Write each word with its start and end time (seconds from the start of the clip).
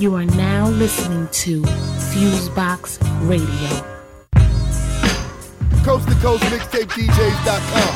You 0.00 0.14
are 0.14 0.24
now 0.24 0.66
listening 0.70 1.28
to 1.28 1.60
Fusebox 1.60 2.98
Radio. 3.28 3.44
Coast 5.84 6.08
to 6.08 6.14
coast 6.22 6.42
mixtape 6.44 6.88
DJs.com. 6.88 7.94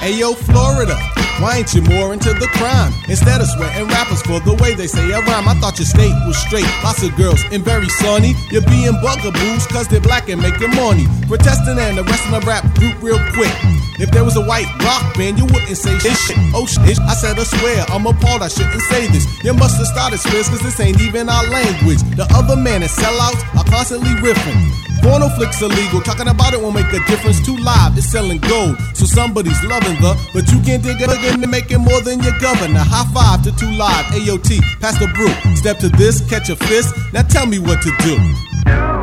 Hey 0.00 0.18
yo, 0.18 0.34
Florida. 0.34 1.17
Why 1.38 1.58
ain't 1.58 1.72
you 1.72 1.82
more 1.82 2.12
into 2.12 2.34
the 2.34 2.50
crime? 2.58 2.92
Instead 3.06 3.40
of 3.40 3.46
sweating 3.46 3.86
rappers 3.86 4.22
for 4.22 4.40
the 4.40 4.54
way 4.58 4.74
they 4.74 4.88
say 4.88 5.06
a 5.12 5.20
rhyme, 5.22 5.46
I 5.46 5.54
thought 5.62 5.78
your 5.78 5.86
state 5.86 6.14
was 6.26 6.36
straight. 6.36 6.66
Lots 6.82 7.02
of 7.06 7.14
girls 7.14 7.38
and 7.52 7.62
very 7.62 7.88
sunny. 8.02 8.34
You're 8.50 8.66
being 8.66 8.98
bugaboos 8.98 9.66
cause 9.70 9.86
they're 9.86 10.02
black 10.02 10.28
and 10.28 10.42
making 10.42 10.74
money. 10.74 11.06
Protesting 11.30 11.78
and 11.78 11.98
arresting 12.02 12.34
a 12.34 12.40
rap 12.42 12.66
group 12.74 12.98
real 13.00 13.22
quick. 13.38 13.54
If 14.02 14.10
there 14.10 14.24
was 14.24 14.34
a 14.34 14.42
white 14.42 14.66
rock 14.82 15.14
band, 15.14 15.38
you 15.38 15.46
wouldn't 15.46 15.78
say 15.78 15.94
this 15.98 16.18
shit. 16.26 16.38
Oh 16.54 16.66
shit, 16.66 16.98
I 17.06 17.14
said 17.14 17.38
I 17.38 17.44
swear, 17.44 17.86
I'm 17.88 18.06
appalled, 18.06 18.42
I 18.42 18.48
shouldn't 18.48 18.82
say 18.90 19.06
this. 19.06 19.26
You 19.44 19.54
must 19.54 19.78
have 19.78 19.86
started 19.86 20.18
splits 20.18 20.48
cause 20.48 20.62
this 20.62 20.80
ain't 20.80 21.00
even 21.00 21.28
our 21.28 21.46
language. 21.46 22.02
The 22.18 22.26
other 22.34 22.56
man 22.56 22.82
is 22.82 22.90
sellouts 22.90 23.42
are 23.54 23.64
constantly 23.64 24.10
riffing. 24.18 24.87
Porno 25.02 25.28
flicks 25.30 25.60
illegal, 25.62 26.00
talking 26.00 26.28
about 26.28 26.54
it 26.54 26.60
won't 26.60 26.74
make 26.74 26.92
a 26.92 27.00
difference. 27.06 27.44
Too 27.44 27.56
live, 27.56 27.96
it's 27.96 28.10
selling 28.10 28.38
gold. 28.38 28.76
So 28.94 29.04
somebody's 29.06 29.62
loving 29.64 30.00
the, 30.00 30.14
but 30.34 30.50
you 30.50 30.60
can't 30.62 30.82
dig 30.82 31.00
it 31.00 31.10
again 31.10 31.42
and 31.42 31.50
make 31.50 31.70
it 31.70 31.78
more 31.78 32.00
than 32.00 32.20
your 32.22 32.38
governor. 32.40 32.80
High 32.80 33.06
five 33.12 33.42
to 33.44 33.52
two 33.56 33.70
live, 33.72 34.06
AOT, 34.06 34.60
pass 34.80 34.98
the 34.98 35.08
brew. 35.14 35.32
Step 35.56 35.78
to 35.78 35.88
this, 35.88 36.20
catch 36.28 36.48
a 36.48 36.56
fist. 36.56 36.94
Now 37.12 37.22
tell 37.22 37.46
me 37.46 37.58
what 37.58 37.80
to 37.82 37.92
do. 38.02 38.97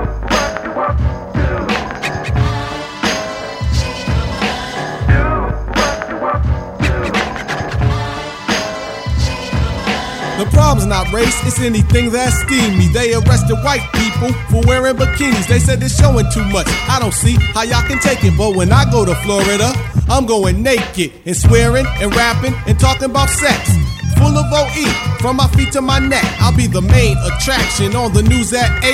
The 10.37 10.45
problem's 10.51 10.85
not 10.85 11.13
race, 11.13 11.35
it's 11.47 11.61
anything 11.61 12.11
that's 12.11 12.35
steamy. 12.43 12.87
They 12.91 13.13
arrested 13.13 13.55
white 13.63 13.87
people 13.95 14.33
for 14.51 14.67
wearing 14.67 14.95
bikinis. 14.97 15.47
They 15.47 15.59
said 15.59 15.81
it's 15.81 15.95
showing 15.97 16.29
too 16.29 16.43
much. 16.51 16.67
I 16.89 16.99
don't 16.99 17.13
see 17.13 17.35
how 17.53 17.63
y'all 17.63 17.87
can 17.87 17.99
take 17.99 18.21
it, 18.25 18.37
but 18.37 18.55
when 18.55 18.73
I 18.73 18.83
go 18.91 19.05
to 19.05 19.15
Florida, 19.23 19.71
I'm 20.09 20.25
going 20.25 20.61
naked 20.61 21.13
and 21.25 21.37
swearing 21.37 21.85
and 22.01 22.13
rapping 22.13 22.53
and 22.67 22.77
talking 22.77 23.09
about 23.09 23.29
sex. 23.29 23.71
Full 24.19 24.35
of 24.35 24.51
OE, 24.51 24.85
from 25.19 25.37
my 25.37 25.47
feet 25.55 25.71
to 25.71 25.81
my 25.81 25.99
neck. 25.99 26.25
I'll 26.39 26.55
be 26.55 26.67
the 26.67 26.81
main 26.81 27.15
attraction 27.23 27.95
on 27.95 28.11
the 28.11 28.23
news 28.23 28.51
at 28.53 28.67
8. 28.83 28.93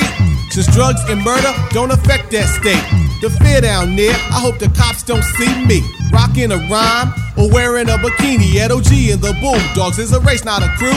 Since 0.52 0.68
drugs 0.76 1.02
and 1.10 1.24
murder 1.24 1.54
don't 1.72 1.92
affect 1.92 2.30
that 2.32 2.46
state. 2.50 2.86
The 3.22 3.30
fear 3.30 3.62
down 3.62 3.96
there, 3.96 4.14
I 4.14 4.40
hope 4.42 4.60
the 4.60 4.70
cops 4.78 5.02
don't 5.04 5.24
see 5.24 5.66
me. 5.66 5.82
Rocking 6.12 6.52
a 6.52 6.58
rhyme 6.70 7.14
or 7.42 7.50
wearing 7.50 7.90
a 7.90 7.98
bikini. 7.98 8.56
Ed 8.56 8.72
O.G. 8.72 9.12
and 9.12 9.22
the 9.22 9.34
Bulldoggs 9.34 10.00
is 10.00 10.14
a 10.14 10.20
race, 10.22 10.46
not 10.46 10.62
a 10.62 10.68
crew. 10.78 10.94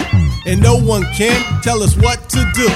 And 0.46 0.60
no 0.60 0.76
one 0.76 1.04
can 1.14 1.40
tell 1.62 1.82
us 1.82 1.96
what 1.96 2.28
to 2.30 2.50
do. 2.54 2.68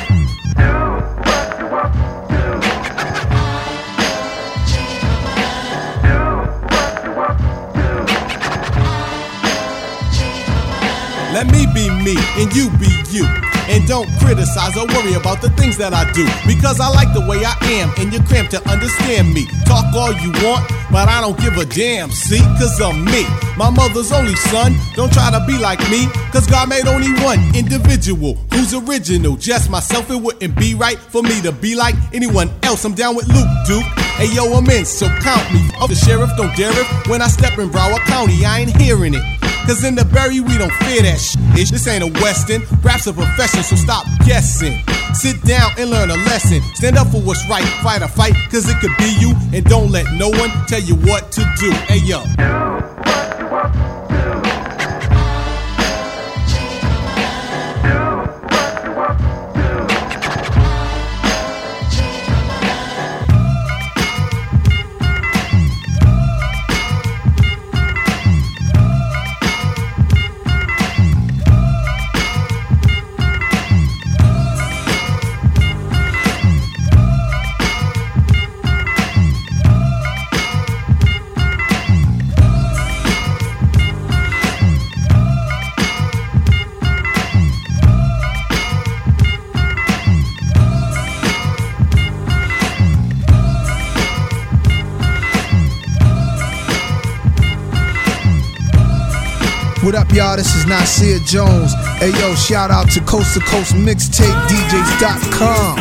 Let 11.30 11.46
me 11.52 11.66
be 11.74 11.88
me 12.02 12.16
and 12.38 12.52
you 12.54 12.70
be 12.78 12.88
you. 13.10 13.47
And 13.68 13.86
don't 13.86 14.08
criticize 14.18 14.76
or 14.76 14.86
worry 14.86 15.14
about 15.14 15.42
the 15.42 15.50
things 15.50 15.76
that 15.76 15.92
I 15.92 16.10
do. 16.12 16.24
Because 16.46 16.80
I 16.80 16.88
like 16.88 17.12
the 17.12 17.20
way 17.20 17.44
I 17.44 17.54
am 17.80 17.92
and 17.98 18.12
you're 18.12 18.24
cramped 18.24 18.52
to 18.52 18.60
understand 18.68 19.34
me. 19.34 19.46
Talk 19.66 19.92
all 19.94 20.12
you 20.12 20.32
want, 20.40 20.64
but 20.90 21.08
I 21.08 21.20
don't 21.20 21.38
give 21.38 21.56
a 21.58 21.66
damn. 21.66 22.10
See, 22.10 22.40
cause 22.56 22.80
I'm 22.80 23.04
me. 23.04 23.26
My 23.56 23.70
mother's 23.70 24.12
only 24.12 24.34
son. 24.36 24.74
Don't 24.94 25.12
try 25.12 25.30
to 25.30 25.44
be 25.46 25.58
like 25.58 25.80
me, 25.90 26.06
cause 26.32 26.46
God 26.46 26.68
made 26.68 26.86
only 26.86 27.12
one 27.22 27.40
individual 27.54 28.34
who's 28.52 28.72
original. 28.72 29.36
Just 29.36 29.68
myself, 29.70 30.10
it 30.10 30.16
wouldn't 30.16 30.56
be 30.56 30.74
right 30.74 30.98
for 30.98 31.22
me 31.22 31.40
to 31.42 31.52
be 31.52 31.74
like 31.74 31.94
anyone 32.12 32.50
else. 32.62 32.84
I'm 32.84 32.94
down 32.94 33.16
with 33.16 33.28
Luke 33.28 33.48
Duke. 33.66 33.84
Hey 34.16 34.32
yo, 34.34 34.52
I'm 34.52 34.68
in, 34.70 34.84
so 34.84 35.06
count 35.20 35.52
me. 35.52 35.60
Oh, 35.80 35.86
the 35.86 35.94
sheriff 35.94 36.30
don't 36.36 36.54
dare 36.56 36.72
it 36.72 37.08
when 37.08 37.20
I 37.22 37.28
step 37.28 37.58
in 37.58 37.68
Broward 37.68 38.04
County. 38.06 38.44
I 38.44 38.60
ain't 38.60 38.76
hearing 38.76 39.14
it. 39.14 39.37
Cause 39.68 39.84
in 39.84 39.94
the 39.94 40.04
Berry, 40.06 40.40
we 40.40 40.56
don't 40.56 40.72
fear 40.88 41.02
that 41.02 41.20
shit. 41.20 41.68
This 41.68 41.86
ain't 41.86 42.02
a 42.02 42.06
Western, 42.22 42.62
rap's 42.82 43.06
a 43.06 43.12
profession, 43.12 43.62
so 43.62 43.76
stop 43.76 44.06
guessing. 44.24 44.80
Sit 45.12 45.42
down 45.42 45.72
and 45.76 45.90
learn 45.90 46.10
a 46.10 46.16
lesson. 46.24 46.62
Stand 46.74 46.96
up 46.96 47.08
for 47.08 47.20
what's 47.20 47.46
right, 47.50 47.68
fight 47.84 48.00
a 48.00 48.08
fight, 48.08 48.32
cause 48.50 48.66
it 48.66 48.80
could 48.80 48.96
be 48.96 49.14
you. 49.20 49.34
And 49.52 49.66
don't 49.66 49.90
let 49.92 50.06
no 50.14 50.30
one 50.30 50.48
tell 50.68 50.80
you 50.80 50.94
what 50.94 51.30
to 51.32 51.44
do. 51.60 51.70
Hey 51.84 51.98
yo. 51.98 52.24
What 99.88 99.94
up, 99.94 100.12
y'all? 100.12 100.36
This 100.36 100.54
is 100.54 100.66
Nasir 100.66 101.18
Jones. 101.20 101.72
Hey, 101.96 102.10
yo, 102.20 102.34
shout 102.34 102.70
out 102.70 102.90
to 102.90 103.00
Coast 103.00 103.32
to 103.32 103.40
Coast 103.40 103.72
Mixtape 103.72 104.36
DJs.com. 104.46 105.76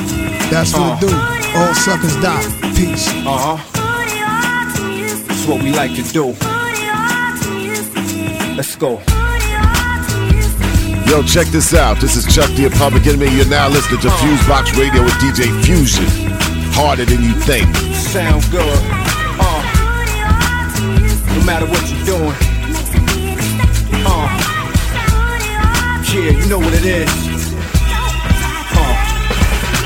That's 0.49 0.71
what 0.71 1.03
it 1.03 1.09
do. 1.09 1.13
All 1.59 1.75
suckers 1.75 2.15
die. 2.21 2.41
Peace. 2.73 3.09
Uh 3.27 3.35
huh. 3.35 3.57
That's 5.27 5.45
what 5.45 5.61
we 5.61 5.73
like 5.73 5.93
to 5.95 6.03
do. 6.03 6.27
Let's 8.55 8.77
go. 8.77 9.01
Yo, 11.11 11.21
check 11.23 11.47
this 11.47 11.73
out. 11.73 11.99
This 11.99 12.15
is 12.15 12.33
Chuck 12.33 12.49
D 12.55 12.69
Public 12.69 13.05
Enemy. 13.07 13.35
You're 13.35 13.49
now 13.49 13.67
listening 13.67 13.99
to 13.99 14.07
Fusebox 14.07 14.79
Radio 14.79 15.03
with 15.03 15.15
DJ 15.15 15.51
Fusion. 15.65 16.05
Harder 16.71 17.03
than 17.03 17.21
you 17.21 17.33
think. 17.41 17.75
Sound 17.93 18.41
good. 18.51 18.79
Uh. 19.37 19.63
No 21.35 21.43
matter 21.43 21.65
what 21.65 21.91
you're 21.91 22.05
doing. 22.05 22.56
Yeah, 26.27 26.43
you 26.43 26.49
know 26.49 26.59
what 26.59 26.73
it 26.73 26.83
is. 26.83 27.07
Uh. 28.75 29.07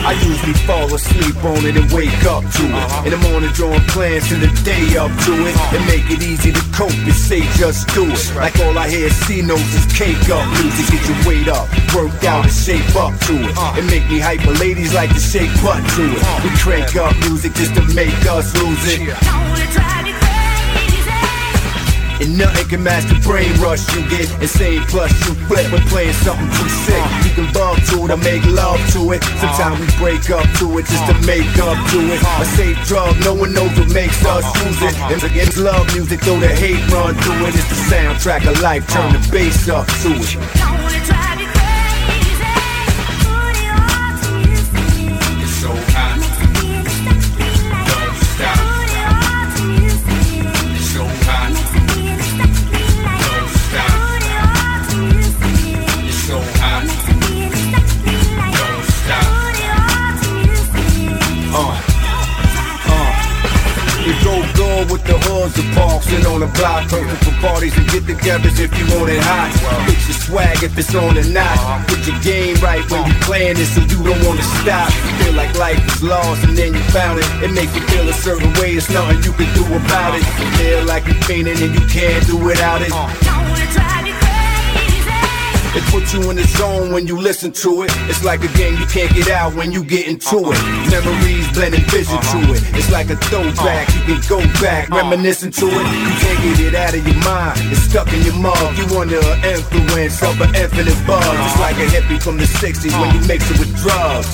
I 0.01 0.17
usually 0.25 0.57
fall 0.65 0.89
asleep 0.91 1.37
on 1.45 1.61
it 1.69 1.77
and 1.77 1.85
wake 1.93 2.25
up 2.25 2.41
to 2.41 2.63
it. 2.65 2.73
Uh-huh. 2.73 3.05
In 3.05 3.11
the 3.13 3.21
morning, 3.29 3.51
drawing 3.53 3.85
plans 3.93 4.31
and 4.31 4.41
the 4.41 4.49
day 4.65 4.97
up 4.97 5.13
to 5.29 5.33
it. 5.45 5.53
Uh-huh. 5.53 5.77
And 5.77 5.85
make 5.85 6.09
it 6.09 6.25
easy 6.25 6.51
to 6.51 6.63
cope 6.73 6.97
and 6.97 7.13
say 7.13 7.41
just 7.61 7.85
do 7.93 8.09
it. 8.09 8.33
Like 8.33 8.57
all 8.57 8.73
I 8.73 8.89
hear 8.89 9.11
see 9.29 9.43
notes 9.43 9.69
is 9.77 9.85
cake 9.93 10.17
up 10.33 10.41
uh-huh. 10.41 10.63
music. 10.65 10.89
Get 10.89 11.05
your 11.05 11.19
weight 11.29 11.47
up, 11.47 11.69
worked 11.93 12.25
out 12.25 12.49
and 12.49 12.53
shape 12.53 12.89
up 12.97 13.13
to 13.29 13.37
it. 13.37 13.53
And 13.77 13.85
make 13.85 14.09
me 14.09 14.17
hyper. 14.17 14.57
Ladies 14.57 14.95
like 14.97 15.13
to 15.13 15.21
shake 15.21 15.53
butt 15.61 15.85
to 15.93 16.09
it. 16.09 16.25
We 16.41 16.49
crank 16.57 16.97
up 16.97 17.13
music 17.29 17.53
just 17.53 17.77
to 17.77 17.85
make 17.93 18.17
us 18.25 18.49
lose 18.57 18.81
it. 18.89 19.13
And 22.21 22.37
nothing 22.37 22.67
can 22.69 22.83
match 22.83 23.05
the 23.09 23.17
brain 23.25 23.49
rush 23.57 23.81
you 23.95 24.07
get. 24.07 24.29
Insane 24.41 24.81
plus 24.85 25.09
you 25.25 25.33
flip 25.49 25.71
when 25.71 25.81
playing 25.89 26.13
something 26.21 26.45
too 26.53 26.69
sick. 26.85 27.01
You 27.25 27.31
can 27.33 27.47
bump 27.51 27.81
to 27.89 28.05
it 28.05 28.11
or 28.11 28.21
make 28.21 28.45
love 28.45 28.77
to 28.93 29.11
it. 29.13 29.23
Sometimes 29.41 29.79
we 29.81 29.87
break 29.97 30.29
up 30.29 30.45
to 30.61 30.77
it 30.77 30.85
just 30.85 31.05
to 31.09 31.17
make 31.25 31.49
up 31.57 31.77
to 31.89 31.99
it. 32.13 32.21
A 32.37 32.45
safe 32.45 32.77
drug, 32.85 33.17
no 33.25 33.33
one 33.33 33.53
knows 33.53 33.73
what 33.73 33.91
makes 33.91 34.23
us 34.23 34.45
use 34.61 34.81
it. 34.83 34.95
And 35.09 35.23
against 35.23 35.57
love 35.57 35.87
music, 35.95 36.21
though 36.21 36.39
the 36.39 36.47
hate 36.47 36.85
run 36.93 37.15
through 37.15 37.47
it. 37.47 37.55
It's 37.55 37.67
the 37.69 37.81
soundtrack 37.89 38.45
of 38.45 38.61
life, 38.61 38.87
turn 38.87 39.13
the 39.13 39.29
bass 39.31 39.67
up 39.67 39.87
to 40.05 40.13
it. 40.13 41.20
And 66.13 66.25
on 66.27 66.39
the 66.41 66.51
block. 66.59 66.87
Perfect 66.89 67.23
for 67.23 67.35
parties 67.39 67.75
and 67.77 67.87
get 67.89 68.03
togethers 68.03 68.59
if 68.59 68.71
you 68.77 68.85
want 68.95 69.09
it 69.09 69.21
hot. 69.23 69.51
Fix 69.87 70.07
your 70.07 70.19
swag 70.19 70.63
if 70.63 70.77
it's 70.77 70.93
on 70.95 71.17
or 71.17 71.27
not. 71.31 71.57
Put 71.87 72.05
your 72.07 72.19
game 72.21 72.55
right 72.59 72.83
when 72.91 73.05
you 73.07 73.15
playing 73.23 73.57
it 73.57 73.67
so 73.67 73.81
you 73.81 73.99
don't 74.03 74.21
wanna 74.25 74.43
stop. 74.61 74.91
You 74.91 75.11
feel 75.23 75.33
like 75.33 75.53
life 75.57 75.81
is 75.87 76.03
lost 76.03 76.43
and 76.43 76.57
then 76.57 76.73
you 76.73 76.83
found 76.91 77.19
it. 77.19 77.27
It 77.43 77.51
makes 77.51 77.73
you 77.75 77.81
feel 77.87 78.07
a 78.07 78.13
certain 78.13 78.51
way, 78.59 78.75
it's 78.75 78.89
nothing 78.89 79.23
you 79.23 79.33
can 79.33 79.49
do 79.55 79.63
about 79.65 80.15
it. 80.15 80.23
You 80.39 80.47
feel 80.59 80.85
like 80.85 81.05
you're 81.07 81.23
fainting 81.23 81.57
and 81.57 81.73
you 81.73 81.85
can't 81.87 82.25
do 82.27 82.37
without 82.37 82.81
it. 82.81 82.91
It 85.73 85.83
puts 85.87 86.13
you 86.13 86.29
in 86.29 86.35
the 86.35 86.43
zone 86.43 86.91
when 86.91 87.07
you 87.07 87.17
listen 87.17 87.53
to 87.63 87.83
it. 87.83 87.91
It's 88.09 88.25
like 88.25 88.43
a 88.43 88.51
game 88.57 88.75
you 88.77 88.85
can't 88.87 89.13
get 89.15 89.29
out 89.29 89.55
when 89.55 89.71
you 89.71 89.85
get 89.85 90.05
into 90.05 90.51
it. 90.51 90.59
Memories 90.91 91.47
blending 91.53 91.85
vision 91.87 92.19
to 92.19 92.37
uh-huh. 92.43 92.53
it. 92.53 92.61
It's 92.75 92.91
like 92.91 93.09
a 93.09 93.15
throwback, 93.15 93.87
you 93.95 94.03
can 94.03 94.21
go 94.27 94.39
back, 94.59 94.91
uh-huh. 94.91 94.99
reminiscing 94.99 95.51
to 95.51 95.65
it. 95.67 95.85
You 95.87 96.13
can't 96.19 96.39
get 96.43 96.59
it 96.59 96.75
out 96.75 96.93
of 96.93 97.07
your 97.07 97.23
mind. 97.23 97.59
It's 97.71 97.87
stuck 97.87 98.11
in 98.11 98.21
your 98.23 98.35
mug. 98.35 98.59
You 98.75 98.83
under 98.99 99.23
an 99.23 99.39
influence 99.47 100.21
of 100.21 100.41
an 100.41 100.55
infinite 100.55 100.99
buzz. 101.07 101.23
It's 101.23 101.59
like 101.59 101.77
a 101.79 101.87
hippie 101.87 102.21
from 102.21 102.35
the 102.35 102.43
60s 102.43 102.91
when 102.99 103.15
you 103.15 103.25
mix 103.25 103.49
it 103.49 103.57
with 103.57 103.71
drugs. 103.79 104.27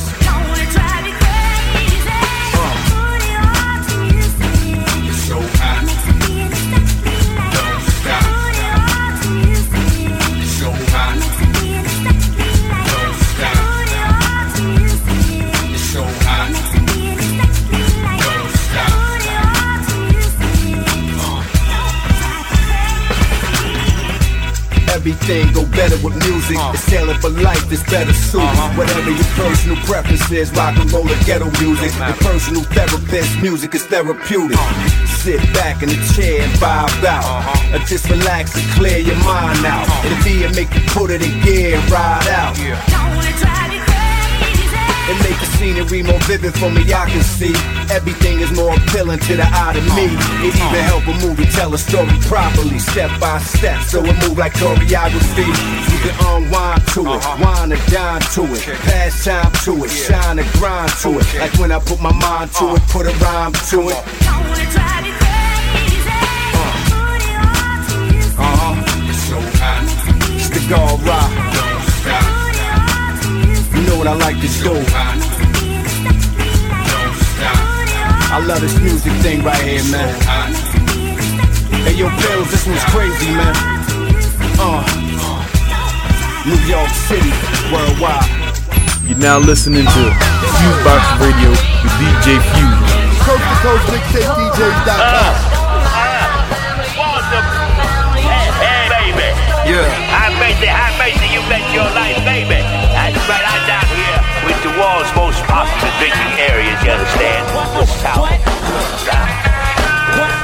Everything 25.08 25.54
go 25.54 25.66
better 25.72 25.96
with 26.04 26.20
music. 26.28 26.58
Uh. 26.58 26.72
It's 26.74 26.86
tailored 26.86 27.22
for 27.22 27.30
life, 27.30 27.72
it's 27.72 27.82
better 27.90 28.12
suited. 28.12 28.44
Uh-huh. 28.44 28.76
Whatever 28.76 29.12
your 29.12 29.24
personal 29.40 29.78
preference 29.88 30.30
is, 30.32 30.52
rock 30.52 30.76
and 30.76 30.92
roll 30.92 31.08
or 31.08 31.16
ghetto 31.24 31.48
music. 31.64 31.96
Your 31.96 32.12
personal 32.20 32.64
therapist, 32.76 33.42
music 33.42 33.74
is 33.74 33.86
therapeutic. 33.86 34.58
Uh-huh. 34.58 35.08
Sit 35.08 35.40
back 35.54 35.82
in 35.82 35.88
the 35.88 36.00
chair 36.14 36.44
and 36.44 36.52
vibe 36.60 37.06
out. 37.06 37.24
Uh-huh. 37.24 37.78
Or 37.78 37.80
just 37.88 38.10
relax 38.10 38.54
and 38.60 38.68
clear 38.76 38.98
your 38.98 39.16
mind 39.24 39.64
out. 39.64 39.88
It'll 40.04 40.22
be 40.26 40.44
and 40.44 40.54
make 40.54 40.76
you 40.76 40.82
put 40.92 41.10
it 41.10 41.22
in 41.22 41.32
gear 41.42 41.80
and 41.80 41.90
ride 41.90 42.28
out. 42.28 43.17
It 45.08 45.16
make 45.24 45.40
the 45.40 45.46
scenery 45.56 46.04
more 46.04 46.20
vivid 46.28 46.54
for 46.60 46.70
me, 46.70 46.84
I 46.92 47.08
can 47.10 47.24
see. 47.24 47.56
Everything 47.90 48.42
is 48.42 48.52
more 48.52 48.76
appealing 48.76 49.20
to 49.20 49.38
the 49.38 49.48
eye 49.48 49.72
to 49.72 49.82
me. 49.96 50.12
It 50.44 50.52
even 50.52 50.84
help 50.84 51.08
a 51.08 51.16
movie 51.26 51.46
tell 51.46 51.74
a 51.74 51.78
story 51.78 52.12
properly 52.28 52.78
Step 52.78 53.10
by 53.20 53.40
step, 53.40 53.82
so 53.84 54.04
it 54.04 54.16
move 54.28 54.38
like 54.38 54.54
choreography. 54.54 55.48
You 55.48 56.00
can 56.04 56.16
unwind 56.28 56.86
to 56.92 57.02
it, 57.08 57.24
wine 57.40 57.72
and 57.72 57.86
dine 57.88 58.22
to 58.36 58.44
it 58.52 58.64
Pass 58.84 59.24
time 59.24 59.52
to 59.64 59.86
it, 59.86 59.90
shine 59.90 60.40
and 60.40 60.52
grind 60.60 60.92
to 61.04 61.20
it. 61.20 61.40
Like 61.40 61.54
when 61.58 61.72
I 61.72 61.80
put 61.80 62.02
my 62.02 62.12
mind 62.12 62.52
to 62.60 62.76
it, 62.76 62.82
put 62.92 63.08
a 63.08 63.14
rhyme 63.24 63.54
to 63.54 63.90
it. 63.90 64.04
Uh-huh, 68.38 68.76
it's 69.08 69.24
so 69.24 69.40
hot. 69.56 69.88
It's 70.36 70.50
the 70.50 70.68
God 70.70 71.57
I 74.08 74.14
like 74.16 74.40
to 74.40 74.48
do. 74.64 74.72
I 78.32 78.40
love 78.40 78.62
this 78.62 78.80
music 78.80 79.12
thing 79.20 79.44
right 79.44 79.60
here, 79.60 79.84
man. 79.92 80.08
Hey, 81.84 82.00
yo, 82.00 82.08
Bills, 82.16 82.48
this 82.48 82.64
one's 82.64 82.88
crazy, 82.88 83.28
man. 83.36 83.52
Uh, 84.64 84.80
New 86.48 86.56
York 86.72 86.88
City, 87.12 87.36
worldwide. 87.68 88.24
You're 89.04 89.20
now 89.20 89.40
listening 89.44 89.84
to 89.84 90.04
Fusebox 90.56 91.04
Radio 91.20 91.52
with 91.52 91.96
DJ 92.00 92.40
Fuse. 92.40 92.80
Coast 93.28 93.44
to 93.44 93.56
coast 93.60 93.92
mixtape 93.92 94.24
DJs.com. 94.24 95.36
Hey, 98.64 98.88
baby. 98.88 99.28
Yeah. 99.68 99.84
High 100.16 100.32
mercy, 100.40 100.72
high 100.72 100.96
mercy, 100.96 101.28
you 101.28 101.44
bet 101.52 101.60
your 101.76 101.92
life, 101.92 102.24
baby. 102.24 102.57
Most 105.68 105.84
popular 105.84 105.92
drinking 106.00 106.34
areas, 106.40 106.78
you 106.84 106.92
understand? 106.92 107.44
The 107.76 107.86
South. 108.00 108.32
South. 109.04 109.48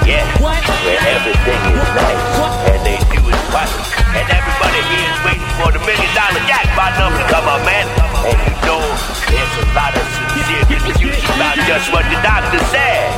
Yeah, 0.04 0.28
where 0.44 1.00
everything 1.16 1.62
is 1.72 1.90
nice 1.96 2.24
and 2.68 2.82
they 2.84 3.00
do 3.08 3.24
it 3.24 3.44
right. 3.56 3.72
And 4.20 4.28
everybody 4.28 4.82
here 4.92 5.08
is 5.08 5.20
waiting 5.24 5.54
for 5.56 5.72
the 5.72 5.80
million 5.80 6.12
dollar 6.12 6.44
jackpot 6.44 7.00
number 7.00 7.24
to 7.24 7.28
come 7.32 7.48
up, 7.48 7.64
man. 7.64 7.88
And 8.28 8.36
you 8.36 8.54
know 8.68 8.84
there's 9.32 9.56
a 9.64 9.66
lot 9.72 9.96
of 9.96 10.04
sincere 10.36 10.64
confusion 10.68 11.24
about 11.40 11.56
just 11.64 11.88
what 11.96 12.04
the 12.12 12.20
doctor 12.20 12.60
said. 12.68 13.16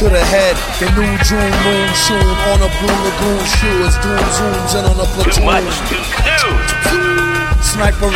To 0.00 0.08
the 0.08 0.24
head, 0.32 0.56
the 0.80 0.88
new 0.96 1.14
June 1.20 1.52
moon 1.68 1.88
soon 1.94 2.32
on 2.48 2.64
a 2.64 2.70
blue 2.80 2.96
lagoon 3.04 3.44
shoe 3.60 3.84
as 3.84 3.94
doom 4.00 4.24
zooms 4.32 4.72
in 4.72 4.84
on 4.88 4.96
a 4.98 5.06
platoon. 5.12 5.36
Too 5.36 5.44
much 5.44 5.68
platoon. 5.68 6.00
to 6.00 6.32
do. 6.48 6.61
Sniper 7.82 8.14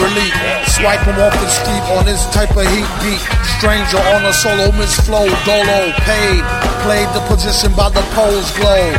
swipe 0.79 1.03
him 1.03 1.19
off 1.19 1.35
the 1.43 1.49
street 1.51 1.83
on 1.99 2.07
this 2.07 2.23
type 2.31 2.55
of 2.55 2.63
heat 2.71 2.87
beat. 3.03 3.19
Stranger 3.59 3.99
on 4.15 4.25
a 4.25 4.33
solo, 4.33 4.71
Miss 4.79 4.95
Flow, 5.01 5.27
Dolo, 5.43 5.91
paid. 6.07 6.47
Played 6.87 7.11
the 7.19 7.25
position 7.27 7.75
by 7.75 7.89
the 7.91 8.03
pole's 8.15 8.47
glow. 8.55 8.95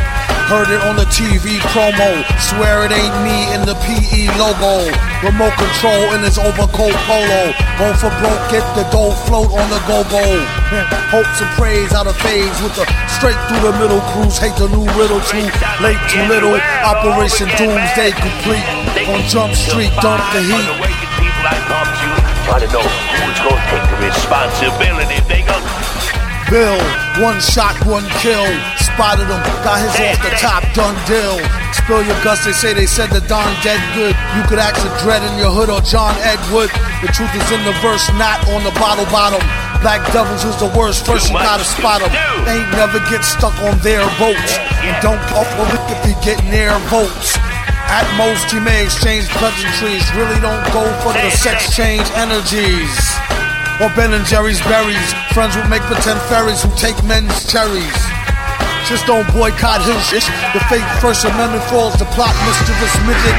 Heard 0.52 0.68
it 0.68 0.84
on 0.84 0.96
the 0.96 1.08
TV 1.08 1.56
promo. 1.72 2.20
Swear 2.36 2.84
it 2.84 2.92
ain't 2.92 3.16
me 3.24 3.48
in 3.56 3.64
the 3.64 3.80
PE 3.80 4.28
logo. 4.36 4.92
Remote 5.24 5.56
control 5.56 6.12
in 6.12 6.20
his 6.20 6.36
overcoat 6.36 6.92
polo. 7.08 7.67
Going 7.78 7.94
for 7.94 8.10
broke, 8.18 8.42
get 8.50 8.66
the 8.74 8.82
gold 8.90 9.14
float 9.30 9.54
on 9.54 9.66
the 9.70 9.78
go-go. 9.86 10.18
Hopes 11.14 11.38
and 11.38 11.46
praise 11.54 11.94
out 11.94 12.10
of 12.10 12.18
phase 12.18 12.50
with 12.58 12.74
the 12.74 12.82
straight 13.06 13.38
through 13.46 13.70
the 13.70 13.74
middle 13.78 14.02
cruise. 14.10 14.34
Hate 14.34 14.58
the 14.58 14.66
new 14.66 14.82
riddle 14.98 15.22
too 15.30 15.46
late, 15.78 16.02
too 16.10 16.26
little. 16.26 16.58
Operation 16.82 17.46
Doomsday 17.54 18.18
complete. 18.18 18.66
On 19.06 19.22
Jump 19.30 19.54
Street, 19.54 19.94
dump 20.02 20.18
the 20.34 20.42
heat. 20.42 20.66
Trying 22.50 22.66
to 22.66 22.70
know 22.74 22.82
who's 22.82 23.38
gonna 23.46 23.62
take 23.70 23.86
the 23.94 23.98
responsibility 24.10 25.22
they 25.30 25.46
Bill, 26.50 26.82
one 27.22 27.38
shot, 27.38 27.78
one 27.86 28.02
kill. 28.18 28.48
Spotted 28.82 29.30
him, 29.30 29.38
got 29.62 29.78
his 29.78 29.94
off 30.02 30.18
the 30.18 30.34
top, 30.42 30.66
done 30.74 30.98
deal. 31.06 31.57
Spill 31.88 32.04
your 32.04 32.20
guts, 32.20 32.44
they 32.44 32.52
say 32.52 32.76
they 32.76 32.84
said 32.84 33.08
the 33.08 33.24
Don 33.32 33.48
dead 33.64 33.80
good. 33.96 34.12
You 34.36 34.44
could 34.44 34.60
ask 34.60 34.76
a 34.84 34.92
dread 35.00 35.24
in 35.24 35.40
your 35.40 35.48
hood 35.48 35.72
or 35.72 35.80
John 35.80 36.12
Edward. 36.20 36.68
The 37.00 37.08
truth 37.16 37.32
is 37.32 37.48
in 37.48 37.64
the 37.64 37.72
verse, 37.80 38.04
not 38.20 38.44
on 38.52 38.60
the 38.60 38.76
bottle 38.76 39.08
bottom. 39.08 39.40
Black 39.80 40.04
Devils 40.12 40.44
is 40.44 40.52
the 40.60 40.68
worst, 40.76 41.08
first 41.08 41.32
you 41.32 41.40
gotta 41.40 41.64
spot 41.64 42.04
them. 42.04 42.12
They 42.44 42.60
ain't 42.60 42.76
never 42.76 43.00
get 43.08 43.24
stuck 43.24 43.56
on 43.64 43.80
their 43.80 44.04
votes. 44.20 44.60
And 44.84 45.00
don't 45.00 45.24
off 45.32 45.48
a 45.48 45.64
lick 45.72 45.80
if 45.96 46.00
you 46.04 46.14
get 46.20 46.36
near 46.52 46.76
votes. 46.92 47.40
At 47.88 48.04
most, 48.20 48.52
he 48.52 48.60
may 48.60 48.84
exchange 48.84 49.24
pleasantries. 49.40 50.04
Really 50.12 50.36
don't 50.44 50.68
go 50.76 50.84
for 51.00 51.16
the 51.16 51.32
sex 51.32 51.72
change 51.72 52.04
energies. 52.20 53.00
Or 53.80 53.88
Ben 53.96 54.12
and 54.12 54.28
Jerry's 54.28 54.60
berries. 54.68 55.08
Friends 55.32 55.56
who 55.56 55.64
make 55.72 55.80
pretend 55.88 56.20
fairies 56.28 56.60
who 56.60 56.68
take 56.76 57.00
men's 57.08 57.48
cherries. 57.48 57.96
Just 58.88 59.04
don't 59.06 59.26
boycott 59.34 59.82
his 59.84 60.00
shit. 60.08 60.24
The 60.54 60.60
fake 60.68 60.84
First 61.00 61.24
Amendment 61.24 61.62
falls 61.64 61.96
to 61.98 62.04
plot 62.06 62.34
mischievous 62.46 62.96
midget. 63.06 63.36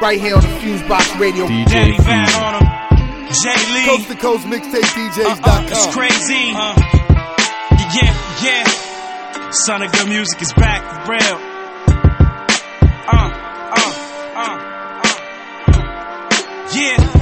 Right 0.00 0.20
here 0.20 0.36
on 0.36 0.42
the 0.42 0.48
Fusebox 0.60 1.18
Radio. 1.18 1.46
DJ 1.46 1.96
Fuse. 1.96 3.42
Jay 3.42 3.74
Lee. 3.74 3.86
Coast 3.86 4.08
to 4.08 4.14
coast 4.16 4.46
mixtape 4.46 4.84
Uh, 4.84 5.64
it's 5.66 5.86
DJs.com. 5.86 5.92
crazy. 5.92 6.52
yeah, 7.96 8.14
yeah. 8.44 9.50
Son 9.50 9.82
of 9.82 9.90
good 9.92 10.08
music 10.08 10.40
is 10.42 10.52
back 10.52 10.82
for 11.06 11.12
real. 11.12 11.38
Uh, 13.08 13.30
uh, 13.72 13.92
uh, 14.36 14.42
uh. 14.42 14.56
Yeah, 16.74 16.96
yeah, 17.00 17.15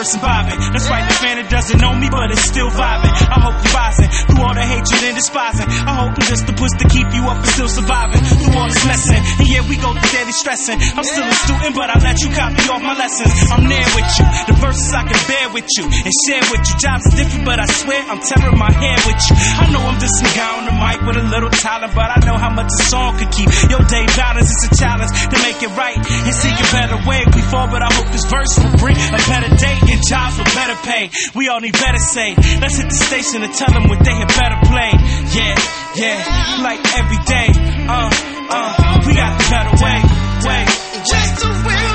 To 0.00 0.06
person 0.08 0.24
vibing. 0.24 0.56
That's 0.72 0.88
right, 0.88 1.04
the 1.04 1.12
fan 1.20 1.36
that 1.36 1.52
doesn't 1.52 1.76
know 1.76 1.92
me, 1.92 2.08
but 2.08 2.32
it's 2.32 2.48
still 2.48 2.72
vibing. 2.72 3.12
I 3.12 3.36
hope 3.36 3.52
you're 3.60 3.76
rising 3.76 4.08
through 4.08 4.40
all 4.40 4.56
the 4.56 4.64
hatred 4.64 5.02
and 5.04 5.12
despising. 5.12 5.68
I 5.68 5.92
hope 5.92 6.16
I'm 6.16 6.24
just 6.24 6.48
the 6.48 6.56
push 6.56 6.72
to 6.80 6.88
keep 6.88 7.04
you 7.12 7.28
up 7.28 7.36
and 7.36 7.52
still 7.52 7.68
surviving 7.68 8.24
through 8.24 8.56
all 8.56 8.72
this 8.72 8.80
messing. 8.88 9.20
And 9.20 9.44
yeah, 9.44 9.60
we 9.68 9.76
go 9.76 9.92
through 9.92 10.08
daily 10.08 10.32
stressing. 10.32 10.80
I'm 10.96 11.04
still 11.04 11.28
a 11.28 11.36
student, 11.44 11.76
but 11.76 11.92
I 11.92 12.00
let 12.00 12.16
you 12.24 12.32
copy 12.32 12.64
all 12.72 12.80
my 12.80 12.96
lessons. 12.96 13.28
I'm 13.52 13.68
there 13.68 13.88
with 13.92 14.08
you. 14.16 14.24
The 14.48 14.56
verses 14.56 14.88
I 14.96 15.04
can 15.04 15.20
bear 15.28 15.46
with 15.52 15.68
you 15.76 15.84
and 15.84 16.12
share 16.24 16.44
with 16.48 16.64
you. 16.64 16.74
Jobs 16.80 17.04
are 17.04 17.16
different, 17.20 17.44
but 17.44 17.60
I 17.60 17.68
swear 17.68 18.00
I'm 18.08 18.24
tearing 18.24 18.56
my 18.56 18.72
hair 18.72 18.96
with 19.04 19.20
you. 19.20 19.34
I 19.36 19.68
know 19.68 19.84
I'm 19.84 20.00
just 20.00 20.16
some 20.16 20.32
guy 20.32 20.48
on 20.48 20.64
the 20.64 20.76
mic 20.80 20.98
with 21.04 21.20
a 21.20 21.26
little 21.28 21.52
talent, 21.52 21.92
but 21.92 22.08
I 22.08 22.24
know 22.24 22.40
how 22.40 22.48
much 22.48 22.72
a 22.72 22.82
song 22.88 23.20
could 23.20 23.28
keep. 23.36 23.52
Your 23.68 23.84
day 23.84 24.08
balance 24.16 24.48
is 24.48 24.60
a 24.64 24.72
challenge 24.80 25.12
to 25.12 25.36
make 25.44 25.60
it 25.60 25.72
right 25.76 26.00
and 26.00 26.32
seek 26.32 26.56
a 26.56 26.68
better 26.72 26.96
way. 27.04 27.20
We 27.36 27.44
fall, 27.52 27.68
but 27.68 27.84
I 27.84 27.92
hope 27.92 28.08
this 28.08 28.24
verse 28.32 28.56
will 28.56 28.80
bring 28.80 28.96
a 28.96 29.20
better 29.28 29.52
day 29.60 29.89
and 29.92 30.02
jobs 30.06 30.38
with 30.38 30.54
better 30.54 30.76
pay. 30.86 31.10
We 31.34 31.48
all 31.48 31.60
need 31.60 31.72
better 31.72 31.98
say. 31.98 32.34
Let's 32.60 32.76
hit 32.76 32.88
the 32.88 32.94
station 32.94 33.42
and 33.42 33.52
tell 33.54 33.72
them 33.72 33.88
what 33.88 34.04
they 34.04 34.14
had 34.14 34.28
better 34.28 34.58
play. 34.66 34.90
Yeah, 35.34 35.56
yeah, 35.96 36.62
like 36.62 36.80
every 36.96 37.20
day. 37.26 37.48
Uh, 37.88 38.10
uh, 38.50 39.02
we 39.06 39.14
got 39.14 39.38
the 39.38 39.46
better 39.50 39.74
way, 39.82 39.98
way. 40.46 40.64
Just 41.04 41.44
a 41.44 41.48
real 41.68 41.89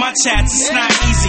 my 0.00 0.14
chats 0.24 0.54
it's 0.54 0.72
not 0.72 0.90
easy 1.10 1.19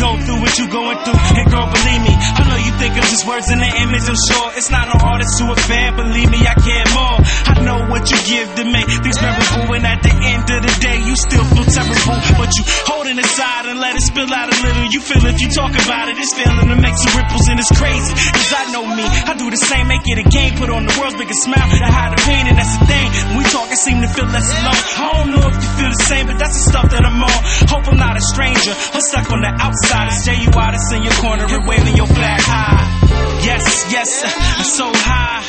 go 0.00 0.16
through 0.24 0.40
what 0.40 0.56
you 0.56 0.66
going 0.72 0.96
through. 1.04 1.20
And 1.36 1.44
girl, 1.52 1.68
believe 1.68 2.02
me, 2.02 2.14
I 2.16 2.42
know 2.48 2.56
you 2.56 2.72
think 2.80 2.96
of 2.96 3.04
just 3.12 3.28
words 3.28 3.52
in 3.52 3.60
the 3.60 3.68
image, 3.84 4.08
I'm 4.08 4.16
sure 4.16 4.48
it's 4.56 4.72
not 4.72 4.88
no 4.88 4.96
artist 4.96 5.36
to 5.38 5.52
a 5.52 5.58
fan. 5.68 5.94
Believe 6.00 6.32
me, 6.32 6.40
I 6.40 6.56
care 6.56 6.88
more. 6.96 7.20
I 7.20 7.54
know 7.60 7.78
what 7.92 8.08
you 8.08 8.16
give 8.24 8.48
to 8.56 8.64
make 8.64 8.88
things 8.88 9.20
memorable, 9.20 9.76
and 9.76 9.84
at 9.84 10.00
the 10.00 10.14
end 10.16 10.48
of 10.48 10.60
the 10.64 10.74
day, 10.80 11.04
you 11.04 11.14
still 11.14 11.44
feel 11.52 11.68
terrible. 11.68 12.16
But 12.40 12.50
you 12.56 12.64
hold 12.88 13.06
it 13.12 13.20
inside 13.20 13.68
and 13.68 13.76
let 13.76 13.92
it 13.94 14.02
spill 14.08 14.32
out 14.32 14.48
a 14.48 14.56
little. 14.64 14.88
You 14.88 15.00
feel 15.04 15.20
if 15.28 15.36
you 15.36 15.52
talk 15.52 15.76
about 15.76 16.08
it, 16.08 16.16
it's 16.16 16.32
feeling 16.32 16.68
to 16.72 16.78
make 16.80 16.96
some 16.96 17.12
ripples, 17.20 17.44
and 17.52 17.60
it's 17.60 17.72
crazy. 17.76 18.12
Cause 18.16 18.52
I 18.56 18.72
know 18.72 18.88
me, 18.88 19.04
I 19.04 19.36
do 19.36 19.52
the 19.52 19.60
same, 19.60 19.84
make 19.92 20.08
it 20.08 20.16
a 20.16 20.26
game, 20.32 20.56
put 20.56 20.72
on 20.72 20.88
the 20.88 20.94
world's 20.96 21.20
biggest 21.20 21.44
smile 21.44 21.68
to 21.68 21.88
hide 21.92 22.16
the 22.16 22.20
pain, 22.24 22.48
and 22.48 22.56
that's 22.56 22.72
the 22.80 22.88
thing. 22.88 23.08
When 23.36 23.44
we 23.44 23.44
talk, 23.52 23.68
I 23.68 23.76
seem 23.76 24.00
to 24.00 24.08
feel 24.08 24.26
less 24.32 24.48
alone. 24.48 24.80
I 24.96 25.04
don't 25.12 25.28
know 25.36 25.44
if 25.44 25.54
you 25.60 25.70
feel 25.76 25.92
the 25.92 26.04
same, 26.08 26.24
but 26.24 26.38
that's 26.40 26.56
the 26.56 26.64
stuff 26.72 26.88
that 26.88 27.04
I'm 27.04 27.20
on. 27.20 27.40
Hope 27.68 27.84
I'm 27.92 28.00
not 28.00 28.16
a 28.16 28.24
stranger, 28.32 28.72
I'm 28.72 29.04
stuck 29.04 29.28
on 29.28 29.44
the 29.44 29.52
outside. 29.60 29.89
It's 29.92 30.24
J.U. 30.24 30.50
Artist 30.54 30.92
in 30.92 31.02
your 31.02 31.12
corner 31.14 31.46
and 31.50 31.66
waving 31.66 31.96
your 31.96 32.06
flag 32.06 32.40
high. 32.42 33.42
Yes, 33.44 33.90
yes, 33.90 34.22
uh, 34.24 34.62
so 34.62 34.86
high. 34.94 35.42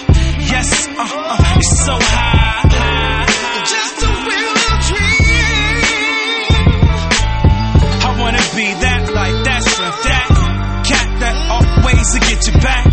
Yes, 0.49 0.87
uh, 0.87 0.93
uh, 0.97 1.57
it's 1.57 1.85
so 1.85 1.93
high. 1.93 2.65
Just 3.69 4.01
a 4.01 4.09
dream. 4.89 5.61
I 8.01 8.19
wanna 8.19 8.41
be 8.55 8.73
that, 8.81 9.13
like 9.13 9.43
that, 9.45 9.61
strength, 9.63 10.03
that 10.03 10.27
cat 10.85 11.19
that 11.19 11.35
always 11.51 12.11
to 12.13 12.19
get 12.19 12.47
you 12.47 12.53
back. 12.61 12.90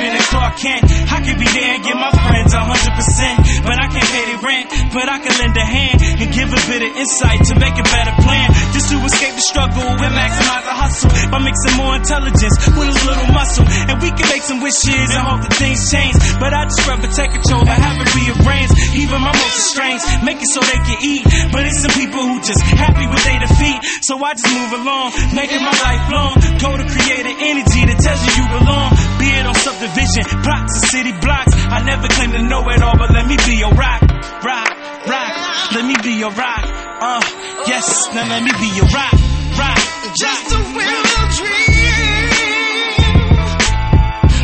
Even 0.00 0.16
if 0.16 0.28
Clark 0.32 0.56
Kent, 0.56 0.84
I 1.12 1.20
could 1.20 1.36
be 1.36 1.44
there 1.44 1.76
and 1.76 1.84
give 1.84 1.92
my 1.92 2.08
friends 2.08 2.56
a 2.56 2.64
hundred 2.64 2.96
percent. 2.96 3.36
But 3.60 3.76
I 3.76 3.86
can't 3.92 4.08
pay 4.08 4.24
their 4.32 4.40
rent, 4.40 4.72
but 4.96 5.06
I 5.12 5.20
can 5.20 5.34
lend 5.36 5.56
a 5.60 5.66
hand 5.68 6.00
and 6.00 6.28
give 6.32 6.48
a 6.48 6.62
bit 6.72 6.80
of 6.80 6.96
insight 6.96 7.44
to 7.52 7.54
make 7.60 7.76
a 7.76 7.84
better 7.84 8.16
plan. 8.24 8.48
To 8.90 8.98
escape 9.06 9.38
the 9.38 9.46
struggle 9.46 9.86
and 9.86 10.12
maximize 10.18 10.66
the 10.66 10.74
hustle 10.74 11.10
by 11.30 11.38
mixing 11.38 11.78
more 11.78 11.94
intelligence 11.94 12.58
with 12.74 12.90
a 12.90 12.96
little 13.06 13.30
muscle. 13.30 13.62
And 13.86 14.02
we 14.02 14.10
can 14.10 14.26
make 14.26 14.42
some 14.42 14.58
wishes 14.58 15.06
and 15.14 15.22
hope 15.30 15.46
that 15.46 15.54
things 15.54 15.78
change. 15.94 16.18
But 16.42 16.50
I 16.50 16.66
just 16.66 16.82
rather 16.90 17.06
take 17.06 17.30
control 17.30 17.62
and 17.62 17.70
have 17.70 18.02
it 18.02 18.10
rearranged. 18.18 18.74
Even 18.98 19.22
my 19.22 19.30
most 19.30 19.56
estranged, 19.62 20.02
make 20.26 20.42
it 20.42 20.50
so 20.50 20.58
they 20.66 20.80
can 20.82 20.98
eat. 21.06 21.22
But 21.54 21.70
it's 21.70 21.86
some 21.86 21.94
people 21.94 22.18
who 22.18 22.42
just 22.42 22.58
happy 22.66 23.06
with 23.06 23.22
their 23.22 23.38
defeat. 23.38 23.78
So 24.02 24.18
I 24.18 24.34
just 24.34 24.50
move 24.50 24.72
along, 24.82 25.14
making 25.38 25.62
my 25.62 25.76
life 25.86 26.04
long. 26.10 26.34
Go 26.58 26.74
to 26.74 26.82
create 26.90 27.30
an 27.30 27.38
energy 27.46 27.86
that 27.94 27.98
tells 28.02 28.18
you 28.26 28.42
you 28.42 28.46
belong. 28.58 28.90
Be 29.22 29.30
it 29.38 29.46
on 29.46 29.54
subdivision, 29.54 30.26
blocks 30.42 30.82
or 30.82 30.82
city 30.90 31.14
blocks. 31.22 31.54
I 31.54 31.78
never 31.86 32.10
claim 32.10 32.34
to 32.34 32.42
know 32.42 32.66
it 32.74 32.82
all, 32.82 32.98
but 32.98 33.14
let 33.14 33.22
me 33.22 33.38
be 33.46 33.54
your 33.54 33.70
rock, 33.70 34.02
rock, 34.42 34.70
rock. 35.06 35.32
Let 35.78 35.86
me 35.86 35.94
be 36.02 36.18
your 36.18 36.34
rock. 36.34 36.69
Uh, 37.00 37.16
yes, 37.64 38.12
now 38.12 38.28
let 38.28 38.44
me 38.44 38.52
be 38.60 38.68
your 38.76 38.84
rock, 38.92 39.16
rock, 39.56 39.80
Just 40.20 40.52
a 40.52 40.60
real 40.76 41.04
dream. 41.32 42.28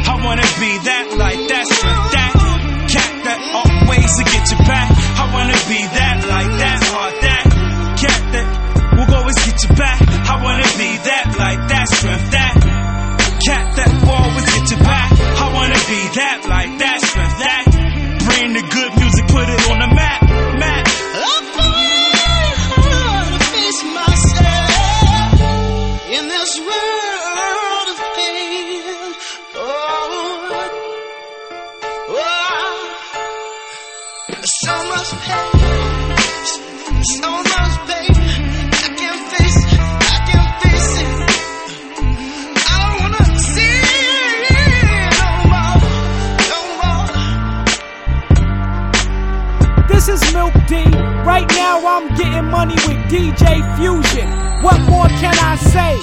I 0.09 0.17
wanna 0.25 0.49
be 0.57 0.73
that, 0.89 1.05
like 1.21 1.37
that, 1.53 1.65
strength, 1.69 2.17
that 2.17 2.33
cat 2.89 3.13
that 3.29 3.41
always 3.61 4.09
to 4.09 4.25
get 4.25 4.49
you 4.49 4.57
back. 4.65 4.89
I 4.89 5.29
wanna 5.37 5.59
be 5.69 5.85
that, 5.85 6.25
like 6.33 6.49
that, 6.57 6.81
hard 6.97 7.17
that 7.29 7.45
cat 8.01 8.21
that 8.33 8.49
will 8.97 9.15
always 9.21 9.37
get 9.45 9.61
you 9.61 9.77
back. 9.77 10.01
I 10.01 10.41
wanna 10.41 10.69
be 10.81 10.97
that, 10.97 11.37
like 11.37 11.61
that, 11.69 11.87
strength, 11.93 12.31
that 12.33 12.57
cat 13.45 13.77
that 13.77 13.91
will 14.01 14.17
always 14.17 14.49
get 14.49 14.71
you 14.73 14.81
back. 14.81 15.13
I 15.13 15.53
wanna 15.53 15.81
be 15.93 16.01
that, 16.09 16.49
like 16.49 16.76
I'm 51.97 52.15
getting 52.15 52.45
money 52.51 52.75
with 52.75 53.01
DJ 53.09 53.57
Fusion. 53.81 54.29
What 54.61 54.79
more 54.85 55.09
can 55.17 55.33
I 55.33 55.57
say? 55.57 55.97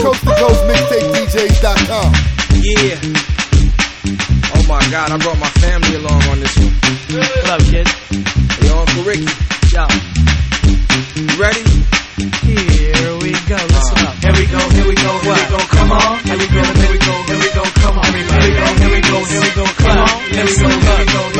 Coast 0.00 0.24
to 0.24 0.32
coast 0.32 0.64
mixtapedjs.com. 0.64 2.08
Yeah. 2.56 2.96
Oh 4.56 4.64
my 4.64 4.80
god, 4.88 5.12
I 5.12 5.18
brought 5.18 5.38
my 5.38 5.50
family 5.60 5.96
along 5.96 6.22
on 6.32 6.40
this 6.40 6.56
one. 6.56 6.72
What 7.20 7.50
up, 7.52 7.60
kid? 7.68 7.84
Hey, 7.84 8.68
yo, 8.68 8.78
Uncle 8.80 9.04
Ricky. 9.04 9.28
Yo, 9.76 9.84
You 11.12 11.28
ready? 11.36 11.60
here 12.48 13.12
we 13.20 13.36
go. 13.44 13.60
Listen 13.60 13.98
uh, 14.00 14.08
up. 14.08 14.16
Here 14.24 14.32
we 14.32 14.46
go, 14.48 14.60
here 14.72 14.88
we 14.88 14.94
go, 14.96 15.12
here 15.20 15.36
we 15.36 15.44
go, 15.52 15.60
come 15.68 15.92
on. 15.92 16.16
Here 16.24 16.38
we 16.40 16.48
go, 16.48 16.64
here 16.64 16.92
we 16.92 16.98
go, 16.98 17.12
here 17.28 17.40
we 17.44 17.50
go, 17.52 17.62
come 17.76 17.98
on. 18.00 18.08
Here 18.08 18.24
we 18.24 18.56
go, 18.56 18.72
here 18.72 18.88
we 18.88 19.00
go, 19.04 19.18
here 19.28 19.42
we 19.44 19.50
go, 19.52 19.64
come 19.84 19.98
on. 20.00 20.08
Here 20.32 20.44
we 20.48 20.56
go, 20.56 20.72
here 20.72 20.88
we 20.88 20.96
go, 20.96 20.96
here 20.96 20.96
we 20.96 21.12
go, 21.12 21.37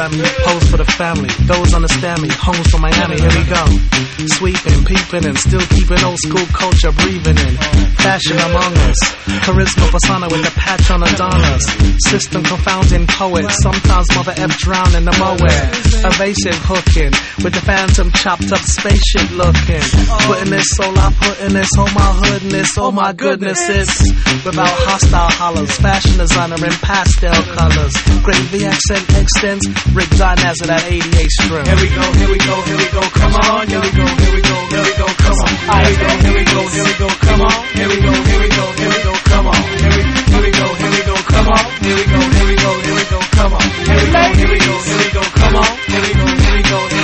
Grammy, 0.00 0.24
pose 0.48 0.70
for 0.70 0.78
the 0.78 0.86
family. 0.96 1.28
Those 1.44 1.74
understand 1.74 2.22
me, 2.22 2.30
homes 2.32 2.70
from 2.72 2.80
Miami, 2.80 3.20
here 3.20 3.36
we 3.36 3.44
go. 3.44 3.64
sweeping, 4.40 4.80
peeping, 4.88 5.28
and 5.28 5.36
still 5.36 5.60
keeping 5.76 6.00
old 6.00 6.16
school 6.24 6.46
culture 6.56 6.92
breathing 7.04 7.36
in. 7.36 7.54
Fashion 8.00 8.40
among 8.40 8.72
us, 8.88 8.96
charisma 9.44 9.84
persona 9.92 10.24
with 10.32 10.40
a 10.48 10.52
patch 10.56 10.90
on 10.90 11.04
Adonis. 11.04 11.64
System 12.08 12.42
confounding 12.44 13.06
poet, 13.12 13.44
sometimes 13.60 14.06
Mother 14.16 14.32
F 14.40 14.56
drown 14.56 14.88
in 14.96 15.04
the 15.04 15.12
moed. 15.20 15.52
Evasive 16.00 16.56
hooking, 16.64 17.12
with 17.44 17.52
the 17.52 17.60
phantom 17.60 18.10
chopped 18.12 18.48
up 18.52 18.64
spaceship 18.64 19.28
looking. 19.36 19.84
Putting 20.24 20.48
this 20.48 20.64
soul, 20.80 20.96
I 20.96 21.12
put 21.12 21.36
in 21.44 21.52
this, 21.52 21.68
oh 21.76 21.92
my 21.92 22.08
hoodness, 22.24 22.72
oh 22.78 22.90
my 22.90 23.12
goodness, 23.12 23.60
it's 23.68 24.00
without 24.44 24.72
hostile 24.88 25.28
hollers. 25.36 25.76
Fashion 25.76 26.16
designer 26.16 26.56
in 26.56 26.72
pastel 26.80 27.36
colors. 27.52 27.92
Gravy 28.24 28.64
accent 28.64 29.04
extends, 29.16 29.68
Rick 29.90 30.10
Dynas 30.14 30.60
of 30.62 30.68
that 30.70 30.86
88 30.86 31.02
string. 31.34 31.66
Here 31.66 31.74
we 31.74 31.90
go, 31.90 32.04
here 32.14 32.30
we 32.30 32.38
go, 32.38 32.54
here 32.62 32.78
we 32.78 32.88
go, 32.94 33.02
come 33.10 33.34
on. 33.34 33.66
Here 33.66 33.82
we 33.82 33.90
go, 33.90 34.06
here 34.06 34.34
we 34.34 34.42
go, 34.42 34.56
here 34.70 34.84
we 34.86 34.92
go, 34.94 35.06
come 35.18 35.38
on. 35.42 35.50
Here 35.50 35.90
we 35.90 35.94
go, 35.98 36.10
here 36.14 36.34
we 36.38 36.44
go, 36.46 36.60
here 36.70 36.86
we 36.86 36.94
go, 36.94 37.08
come 37.10 37.40
on. 37.42 37.54
Here 37.74 37.88
we 37.90 37.96
go, 37.98 38.12
here 38.14 38.40
we 38.40 38.48
go, 38.54 38.64
here 38.70 38.90
we 38.90 38.98
go, 39.02 39.12
come 39.26 39.46
on. 39.50 39.58
Here 39.82 39.90
we, 39.90 40.02
here 40.30 40.42
we 40.46 40.50
go, 40.54 40.66
here 40.78 40.92
we 40.94 41.00
go, 41.10 41.14
come 41.26 41.48
on. 41.50 41.64
Here 41.82 41.96
we 41.98 42.04
go, 42.06 42.20
here 42.22 42.46
we 42.46 42.54
go, 42.54 42.70
here 42.86 42.94
we 42.94 43.04
go, 43.10 43.18
come 43.34 43.52
on. 43.58 43.66
Here 43.66 43.98
we 43.98 44.06
go, 44.14 44.22
here 44.30 44.50
we 44.50 44.58
go, 44.62 44.74
here 44.78 44.98
we 45.02 45.08
go, 45.10 45.22
come 45.26 45.56
on. 45.58 45.70
Here 45.90 46.02
we 46.06 46.10
go, 46.14 46.26
here 46.38 46.54
we 46.54 46.62
go, 46.62 46.78
here 46.78 46.94
we 46.94 46.94
go. 46.94 46.99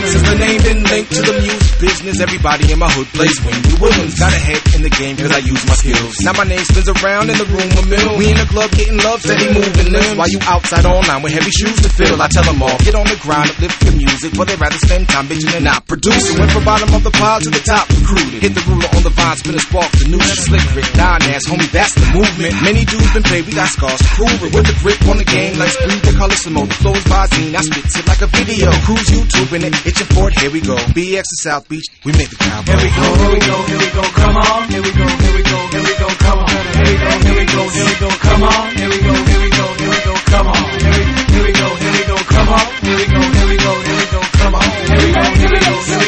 Since 0.00 0.24
the 0.24 0.36
name 0.40 0.60
been 0.62 0.82
linked 0.84 1.12
to 1.12 1.22
the 1.22 1.36
music 1.44 1.72
business, 1.80 2.20
everybody 2.20 2.72
in 2.72 2.78
my 2.78 2.88
hood 2.92 3.08
plays 3.12 3.36
Wendy 3.44 3.72
Williams. 3.80 4.16
Got 4.18 4.32
ahead 4.32 4.60
in 4.76 4.80
the 4.80 4.92
game 4.92 5.16
cause 5.16 5.32
I 5.32 5.40
use 5.44 5.60
my 5.68 5.76
skills. 5.76 6.14
Now 6.24 6.32
my 6.36 6.44
name 6.44 6.64
spins 6.64 6.88
around 6.88 7.28
in 7.28 7.36
the 7.36 7.48
room 7.48 7.68
a 7.76 7.82
mill. 7.88 8.16
We 8.16 8.32
in 8.32 8.36
the 8.36 8.48
club 8.48 8.70
getting 8.72 8.96
love, 9.00 9.20
steady 9.20 9.52
moving 9.52 9.92
limbs. 9.92 10.16
While 10.16 10.28
you 10.32 10.40
outside 10.48 10.84
all 10.84 11.02
night 11.04 11.20
with 11.24 11.32
heavy 11.32 11.52
shoes 11.52 11.76
to 11.84 11.90
fill, 11.92 12.20
I 12.20 12.28
tell 12.28 12.44
them 12.44 12.60
all, 12.64 12.76
get 12.80 12.94
on 12.96 13.04
the 13.08 13.16
grind, 13.20 13.50
uplift 13.52 13.80
your 13.84 13.96
music. 13.96 14.32
But 14.36 14.48
they 14.48 14.56
rather 14.56 14.80
spend 14.80 15.08
time 15.08 15.28
bitching 15.28 15.52
and 15.56 15.64
not 15.64 15.84
producing. 15.86 16.38
Went 16.40 16.52
from 16.52 16.64
bottom 16.64 16.92
of 16.94 17.02
the 17.04 17.12
pile 17.12 17.40
to 17.40 17.50
the 17.50 17.60
top, 17.60 17.88
recruited. 17.92 18.40
Hit 18.40 18.52
the 18.56 18.64
ruler 18.68 18.88
on 18.96 19.02
the 19.04 19.12
vine, 19.12 19.36
spin 19.36 19.54
a 19.56 19.62
spark, 19.62 19.90
the 20.00 20.08
new 20.08 20.20
slick 20.20 20.64
Rick, 20.76 20.88
Dynas, 20.96 21.44
homie, 21.48 21.70
that's 21.72 21.94
the 21.96 22.06
movement. 22.12 22.52
Many 22.64 22.84
dudes 22.84 23.10
been 23.12 23.24
paid, 23.24 23.44
we 23.46 23.52
got 23.52 23.68
scars 23.68 24.00
to 24.00 24.08
prove 24.16 24.40
it. 24.44 24.52
With 24.52 24.66
the 24.68 24.76
grip 24.80 25.00
on 25.08 25.16
the 25.20 25.28
game, 25.28 25.58
like 25.58 25.72
speed, 25.72 26.00
the 26.04 26.14
color 26.16 26.36
some 26.36 26.54
more. 26.54 26.66
The 26.66 26.78
flows 26.80 27.04
by 27.04 27.26
scene, 27.32 27.56
I 27.56 27.60
spit 27.60 27.84
it 27.84 28.06
like 28.08 28.22
a 28.22 28.30
video. 28.32 28.68
Cruise 28.84 29.08
YouTube 29.08 29.50
in 29.56 29.64
it, 29.64 29.74
itching 29.90 30.06
for 30.14 30.30
it, 30.30 30.38
here 30.38 30.50
we 30.50 30.60
go. 30.60 30.76
BX 30.94 31.26
to 31.26 31.36
South 31.42 31.68
Beach, 31.68 31.86
we 32.04 32.12
make 32.14 32.30
the 32.30 32.38
go. 32.38 32.46
Here 32.46 32.78
we 32.78 32.88
go, 32.94 33.06
here 33.18 33.32
we 33.34 33.40
go, 33.42 33.56
here 33.66 33.80
we 33.82 33.90
go, 33.90 34.02
come 34.14 34.36
on. 34.38 34.70
Here 34.70 34.82
we 34.82 34.90
go, 34.94 35.06
here 35.06 35.34
we 35.34 35.42
go, 35.42 35.58
here 35.74 35.82
we 35.82 35.94
go, 35.98 36.08
come 36.22 36.38
on. 36.38 36.46
Here 36.46 36.86
we 36.86 36.94
go, 36.94 37.10
here 37.26 37.34
we 37.34 37.46
go, 37.50 37.62
here 37.74 37.86
we 37.90 37.94
go, 37.98 38.08
come 38.22 38.42
on. 38.46 38.70
Here 38.70 38.88
we 38.90 38.98
go, 39.02 39.14
here 39.26 39.40
we 39.42 39.50
go, 39.50 39.66
here 39.80 39.90
we 39.90 39.98
go, 40.06 40.14
come 40.30 40.46
on. 40.46 40.62
Here 40.78 40.94
we, 40.94 41.02
go, 41.10 41.26
here 41.26 41.42
we 41.42 41.50
go, 41.50 41.68
here 41.74 41.90
we 41.90 42.02
go, 42.06 42.16
come 42.30 42.48
on. 42.54 42.66
Here 42.80 42.96
we 42.96 43.04
go, 43.10 43.20
here 43.20 43.48
we 43.50 43.56
go, 43.58 43.72
here 43.82 43.98
we 43.98 44.06
go, 44.14 44.20
come 44.38 44.54
on. 44.54 44.68
Here 44.70 45.02
we 45.02 45.10
go, 45.10 45.22
here 45.34 45.50
we 45.50 45.58
go, 45.58 45.74
here 45.74 45.98
we 45.98 45.98
go, 45.98 45.99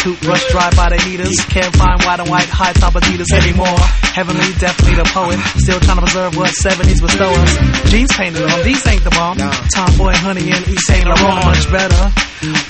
toothbrush 0.00 0.44
dry 0.50 0.70
by 0.74 0.88
the 0.88 0.98
heaters. 1.04 1.36
Can't 1.52 1.74
find 1.76 2.00
white 2.04 2.20
and 2.20 2.28
white 2.28 2.48
high 2.48 2.72
top 2.72 2.94
Adidas 2.94 3.30
anymore. 3.36 3.78
Heavenly, 4.16 4.52
definitely 4.58 4.96
the 4.96 5.08
poet. 5.12 5.38
Still 5.60 5.80
trying 5.80 6.00
to 6.00 6.04
preserve 6.08 6.36
what 6.36 6.50
70s 6.50 7.00
bestow 7.00 7.30
us. 7.30 7.52
Jeans 7.90 8.12
painted 8.16 8.42
on, 8.42 8.64
these 8.64 8.84
ain't 8.86 9.04
the 9.04 9.10
bomb. 9.10 9.36
Tomboy, 9.36 10.16
honey, 10.16 10.50
and 10.50 10.64
Yves 10.66 10.86
Saint 10.86 11.04
Laurent, 11.04 11.44
much 11.44 11.70
better. 11.70 12.02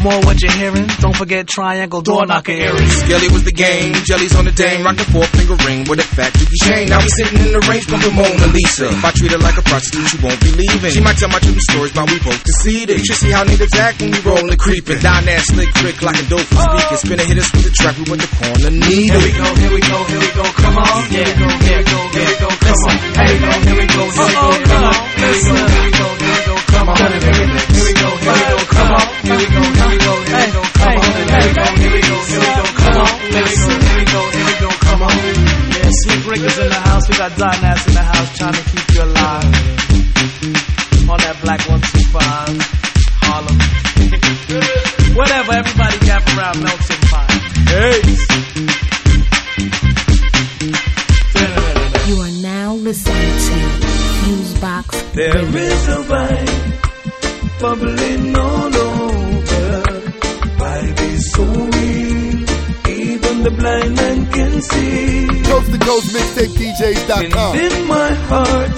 More 0.02 0.18
what 0.26 0.42
you're 0.42 0.50
hearing. 0.50 0.86
Don't 0.98 1.14
forget 1.14 1.46
triangle 1.46 2.02
door 2.02 2.26
knocker 2.26 2.50
earrings. 2.50 2.90
Skelly 3.06 3.28
was 3.30 3.44
the 3.44 3.54
game, 3.54 3.94
jellies 4.02 4.34
on 4.34 4.44
the 4.44 4.50
dame, 4.50 4.82
rock 4.82 4.96
the 4.98 5.06
four 5.14 5.22
finger 5.30 5.54
ring 5.62 5.86
with 5.86 6.02
a 6.02 6.08
fat 6.10 6.34
dookie 6.34 6.58
chain. 6.66 6.88
Now 6.90 6.98
we 6.98 7.08
sitting 7.14 7.38
in 7.38 7.52
the 7.54 7.62
range 7.70 7.86
bumping 7.86 8.18
Mona 8.18 8.50
Lisa. 8.50 8.90
If 8.90 9.04
I 9.04 9.10
treat 9.14 9.30
her 9.30 9.38
like 9.38 9.54
a 9.58 9.62
prostitute, 9.62 10.10
she 10.10 10.18
won't 10.18 10.40
be 10.42 10.50
leaving. 10.58 10.90
She 10.90 10.98
might 10.98 11.22
tell 11.22 11.30
my 11.30 11.38
true 11.38 11.54
stories, 11.70 11.94
but 11.94 12.10
we 12.10 12.18
both 12.18 12.42
conceded. 12.42 12.98
You 12.98 13.04
should 13.06 13.22
see 13.22 13.30
how 13.30 13.46
niggas 13.46 13.70
act 13.78 14.02
when 14.02 14.10
we 14.10 14.18
rollin' 14.26 14.58
creeping. 14.58 14.98
Down 14.98 15.22
that 15.30 15.38
slick 15.46 15.70
trick 15.78 16.02
like 16.02 16.18
a 16.18 16.26
dope 16.26 16.50
for 16.50 16.66
speaking. 16.66 16.98
Spinning 17.20 17.36
hit 17.36 17.44
us 17.44 17.52
with 17.52 17.64
the 17.68 17.74
trap, 17.76 17.96
we 18.00 18.04
with 18.08 18.20
the 18.20 18.30
corner 18.32 18.72
needle. 18.72 19.12
Here 19.12 19.20
we 19.20 19.32
go, 19.36 19.44
here 19.60 19.72
we 19.76 19.80
go, 19.84 19.98
here 20.08 20.20
we 20.24 20.30
go, 20.32 20.44
come 20.56 20.76
on. 20.80 21.04
Here 21.10 21.20
we 21.20 21.34
go, 21.36 21.48
here 21.60 21.76
we 21.76 21.84
go, 21.84 22.00
here 22.16 22.24
we 22.24 22.36
go, 22.40 22.48
come 22.48 22.80
on. 22.80 22.96
Here 22.96 23.28
we 23.28 23.36
go, 23.36 23.52
here 23.60 23.76
we 23.76 23.92
go, 23.92 24.00
here 24.00 24.16
we 24.16 24.40
go, 24.40 24.48
come 24.60 24.80
on. 24.80 25.04
Here 25.20 25.28
we 25.30 25.40
go, 25.40 25.60
here 25.60 25.84
we 25.84 26.00
go, 26.00 26.16
here 26.16 27.84
we 27.84 28.00
go, 28.00 28.56
come 28.72 28.88
on. 28.90 29.04
Here 29.20 29.36
we 29.36 29.46
go, 29.52 29.60
here 29.60 29.60
we 29.60 29.60
go, 29.60 29.60
here 29.60 29.60
we 29.60 29.60
go, 29.60 29.60
come 29.60 29.60
on. 29.60 29.60
Here 29.60 29.60
we 29.60 29.60
go, 29.60 29.68
here 29.68 29.90
we 29.90 29.98
go, 30.00 30.14
here 30.20 30.40
we 30.40 30.48
go, 30.48 30.62
come 30.64 30.96
on. 30.96 31.12
Here 31.20 31.44
we 31.44 31.52
go, 31.52 31.76
here 31.76 31.92
we 31.92 32.00
go, 32.00 32.16
here 32.24 32.40
we 32.40 32.50
go, 32.56 32.64
come 32.80 32.96
on. 32.96 33.12
Here 33.20 33.44
we 33.44 33.52
go, 33.52 33.68
here 33.68 33.96
we 34.00 34.04
go, 34.08 34.22
here 34.32 34.46
we 34.48 34.54
go, 34.56 34.70
come 34.80 35.02
on. 35.04 35.12
Yeah, 35.76 35.92
Slick 35.92 36.24
Rick 36.24 36.40
is 36.40 36.56
in 36.56 36.68
the 36.72 36.80
house. 36.88 37.04
We 37.04 37.14
got 37.20 37.36
Don 37.36 37.52
Ass 37.68 37.84
in 37.84 37.94
the 38.00 38.00
house 38.00 38.32
trying 38.32 38.56
to 38.56 38.64
keep 38.64 38.86
you 38.96 39.02
alive. 39.04 39.44
On 41.10 41.18
that 41.18 41.36
black 41.42 41.60
125, 41.68 42.22
Harlem. 42.22 42.79
Whatever, 45.20 45.52
everybody 45.52 45.98
gather 46.06 46.32
around, 46.38 46.62
Melton 46.62 47.00
Fine. 47.12 47.40
Hey! 47.68 48.00
You 52.08 52.16
are 52.22 52.36
now 52.42 52.72
listening 52.72 53.32
to 53.46 53.56
Fusebox 54.20 55.12
There 55.12 55.34
Radio. 55.44 55.60
is 55.60 55.88
a 55.88 56.00
vibe 56.10 57.60
bubbling 57.60 58.34
all 58.34 58.74
over. 58.74 59.82
Vibe 60.60 61.00
is 61.12 61.32
so 61.32 61.44
real, 61.44 62.38
even 62.88 63.42
the 63.42 63.50
blind 63.58 63.94
man 63.96 64.26
can 64.32 64.62
see. 64.62 65.26
Coast 65.44 65.72
to 65.72 65.78
coast 65.80 66.06
mixtapedjs.com. 66.16 67.56
And 67.58 67.72
in 67.72 67.86
my 67.86 68.14
heart, 68.30 68.70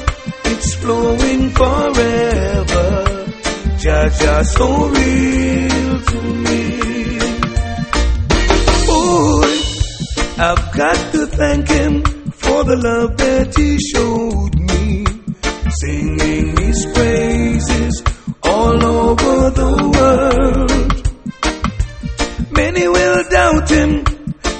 it's 0.46 0.74
flowing 0.74 1.50
forever. 1.50 2.88
Jah 3.78 4.10
Jah, 4.20 4.42
so 4.42 4.88
real 4.88 5.71
to 6.06 6.22
me. 6.22 6.82
I've 10.44 10.72
got 10.72 11.12
to 11.12 11.26
thank 11.28 11.68
him 11.68 12.02
for 12.32 12.64
the 12.64 12.74
love 12.76 13.16
that 13.16 13.54
he 13.56 13.78
showed 13.78 14.54
me. 14.58 15.06
Singing 15.70 16.56
his 16.56 16.84
praises 16.92 18.02
all 18.42 18.84
over 18.84 19.50
the 19.50 19.72
world. 19.94 20.92
Many 22.50 22.88
will 22.88 23.22
doubt 23.30 23.70
him, 23.70 24.04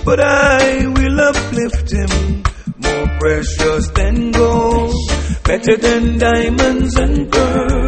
but 0.05 0.21
I 0.21 0.87
will 0.87 1.21
uplift 1.21 1.91
him. 1.91 2.45
More 2.79 3.19
precious 3.19 3.89
than 3.89 4.31
gold, 4.31 4.95
better 5.43 5.77
than 5.77 6.19
diamonds 6.19 6.95
and 6.97 7.29
pearls. 7.29 7.82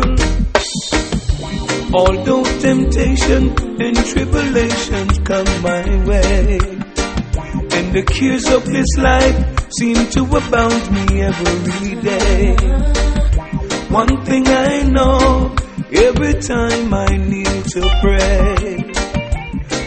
Although 1.96 2.42
temptation 2.59 3.54
and 3.80 3.96
tribulations 3.96 5.18
come 5.20 5.46
my 5.62 5.85
way, 6.04 6.59
and 7.70 7.92
the 7.94 8.02
cares 8.04 8.50
of 8.50 8.66
this 8.66 8.96
life 8.98 9.70
seem 9.78 9.94
to 10.11 10.22
abound 10.37 10.90
me 10.90 11.22
every 11.22 11.94
day. 12.02 12.57
One 13.90 14.24
thing 14.24 14.48
I 14.48 14.83
know, 14.83 15.54
every 15.92 16.35
time 16.42 16.92
I 16.92 17.16
kneel 17.16 17.62
to 17.62 17.83
pray, 18.02 18.76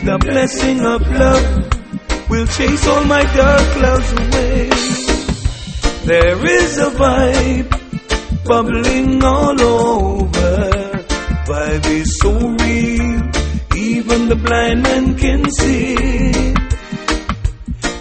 the 0.08 0.18
blessing 0.18 0.80
of 0.86 1.02
love 1.12 2.30
will 2.30 2.48
chase 2.48 2.88
all 2.88 3.04
my 3.04 3.24
dark 3.36 3.68
clouds 3.76 4.12
away. 4.14 4.70
There 6.06 6.46
is 6.46 6.78
a 6.78 6.90
vibe 6.92 8.46
bubbling 8.46 9.22
all 9.26 9.62
over. 9.62 10.27
Vibe 11.48 11.86
is 11.86 12.20
so 12.20 12.32
real, 12.34 13.32
even 13.78 14.28
the 14.28 14.36
blind 14.36 14.84
man 14.84 15.16
can 15.16 15.50
see. 15.50 15.96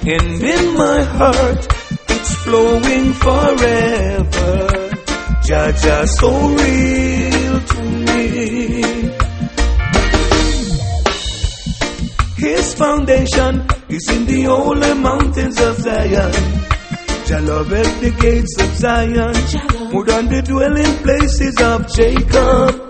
And 0.02 0.42
in 0.42 0.74
my 0.74 1.02
heart, 1.04 1.68
it's 2.08 2.34
flowing 2.42 3.12
forever. 3.12 4.90
Jah 5.46 5.72
Jah, 5.80 6.06
so 6.06 6.30
real 6.58 7.60
to 7.60 7.82
me. 8.08 8.82
His 12.36 12.74
foundation 12.74 13.64
is 13.88 14.10
in 14.10 14.26
the 14.26 14.42
holy 14.48 14.94
mountains 14.94 15.60
of 15.60 15.76
Zion. 15.76 16.32
Jah 17.26 17.40
love 17.42 17.72
at 17.72 18.00
the 18.00 18.10
gates 18.10 18.60
of 18.60 18.74
Zion, 18.74 19.92
more 19.92 20.04
than 20.04 20.26
the 20.34 20.42
dwelling 20.42 20.96
places 21.04 21.56
of 21.62 21.86
Jacob. 21.94 22.85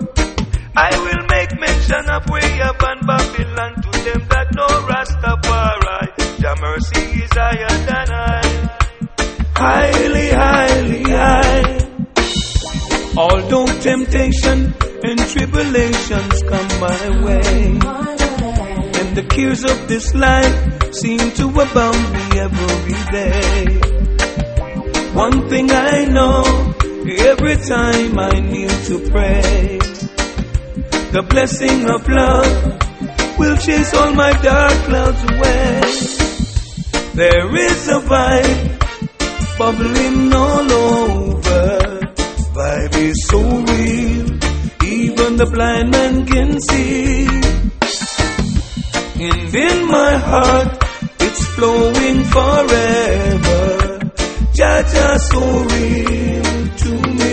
Mention 1.89 2.09
of 2.09 2.29
way 2.29 2.59
upon 2.59 3.05
Babylon 3.05 3.75
to 3.81 3.91
them 4.03 4.27
that 4.27 4.47
know 4.55 4.67
Rastafari. 4.91 6.07
Jah 6.41 6.55
mercy 6.59 7.23
is 7.23 7.31
higher 7.31 7.77
than 7.87 8.07
I, 8.11 8.43
highly, 9.55 10.27
highly 10.29 11.03
high. 11.03 11.77
Although 13.15 13.67
temptation 13.79 14.73
and 15.03 15.19
tribulations 15.31 16.43
come 16.43 16.67
my 16.81 17.23
way, 17.23 17.79
and 18.99 19.15
the 19.15 19.25
cares 19.29 19.63
of 19.63 19.87
this 19.87 20.13
life 20.13 20.93
seem 20.93 21.31
to 21.39 21.45
abound 21.47 22.03
me 22.11 22.39
every 22.47 22.99
day. 23.13 23.79
One 25.13 25.47
thing 25.47 25.71
I 25.71 26.03
know, 26.03 26.43
every 27.31 27.55
time 27.55 28.19
I 28.19 28.39
kneel 28.41 28.75
to 28.87 29.09
pray, 29.09 29.79
The 31.09 31.23
blessing 31.23 31.89
of 31.89 32.07
love 32.09 33.37
will 33.39 33.57
chase 33.57 33.93
all 33.93 34.13
my 34.13 34.33
dark 34.33 34.73
clouds 34.87 35.23
away. 35.23 35.81
There 37.13 37.55
is 37.55 37.87
a 37.87 37.99
vibe 38.01 39.57
bubbling 39.57 40.33
all 40.33 40.71
over. 40.71 41.79
Vibe 42.53 42.95
is 42.97 43.25
so 43.25 43.39
real, 43.39 44.27
even 44.83 45.37
the 45.37 45.49
blind 45.51 45.91
man 45.91 46.25
can 46.25 46.59
see. 46.59 47.25
And 49.19 49.55
in 49.55 49.87
my 49.87 50.17
heart, 50.17 50.83
it's 51.21 51.45
flowing 51.55 52.23
forever. 52.35 53.99
Jah 54.53 54.83
Jah 54.91 55.17
so 55.17 55.39
real 55.39 56.67
to 56.81 56.91
me. 57.15 57.26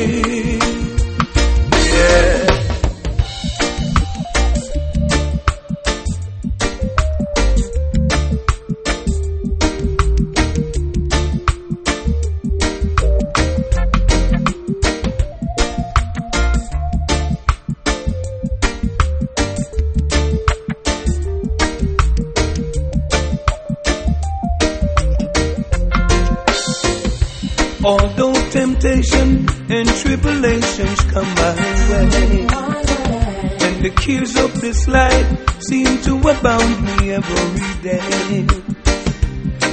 Cares 34.04 34.36
of 34.36 34.60
this 34.60 34.86
life 34.86 35.62
seem 35.62 35.86
to 36.02 36.12
abound 36.28 36.82
me 36.84 37.12
every 37.12 37.82
day. 37.82 38.46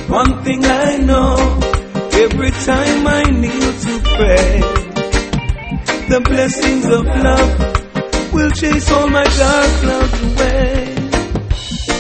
One 0.08 0.44
thing 0.44 0.64
I 0.64 0.98
know, 0.98 1.36
every 2.26 2.52
time 2.52 3.08
I 3.08 3.24
kneel 3.24 3.72
to 3.86 3.94
pray, 4.16 4.52
the 6.12 6.22
blessings 6.24 6.86
of 6.86 7.06
love 7.28 8.34
will 8.34 8.52
chase 8.52 8.90
all 8.92 9.10
my 9.10 9.24
dark 9.24 9.72
clouds 9.82 10.22
away. 10.30 10.96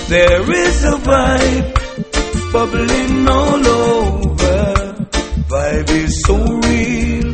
There 0.07 0.51
is 0.65 0.83
a 0.85 0.97
vibe 1.09 2.53
bubbling 2.53 3.27
all 3.27 3.67
over 3.67 4.21
vibe 5.51 5.89
is 5.89 6.21
so 6.23 6.37
real, 6.37 7.27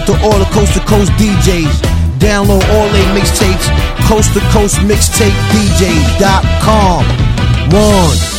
out 0.00 0.06
to 0.06 0.12
all 0.24 0.38
the 0.38 0.44
coast 0.46 0.74
to 0.74 0.80
coast 0.80 1.10
DJs. 1.12 1.80
Download 2.18 2.62
all 2.70 2.88
their 2.90 3.14
mixtapes, 3.14 3.66
coast 4.08 4.32
to 4.34 4.40
coast 4.50 4.76
mixtape 4.76 5.34
DJ.com. 5.50 7.04
One. 7.72 8.29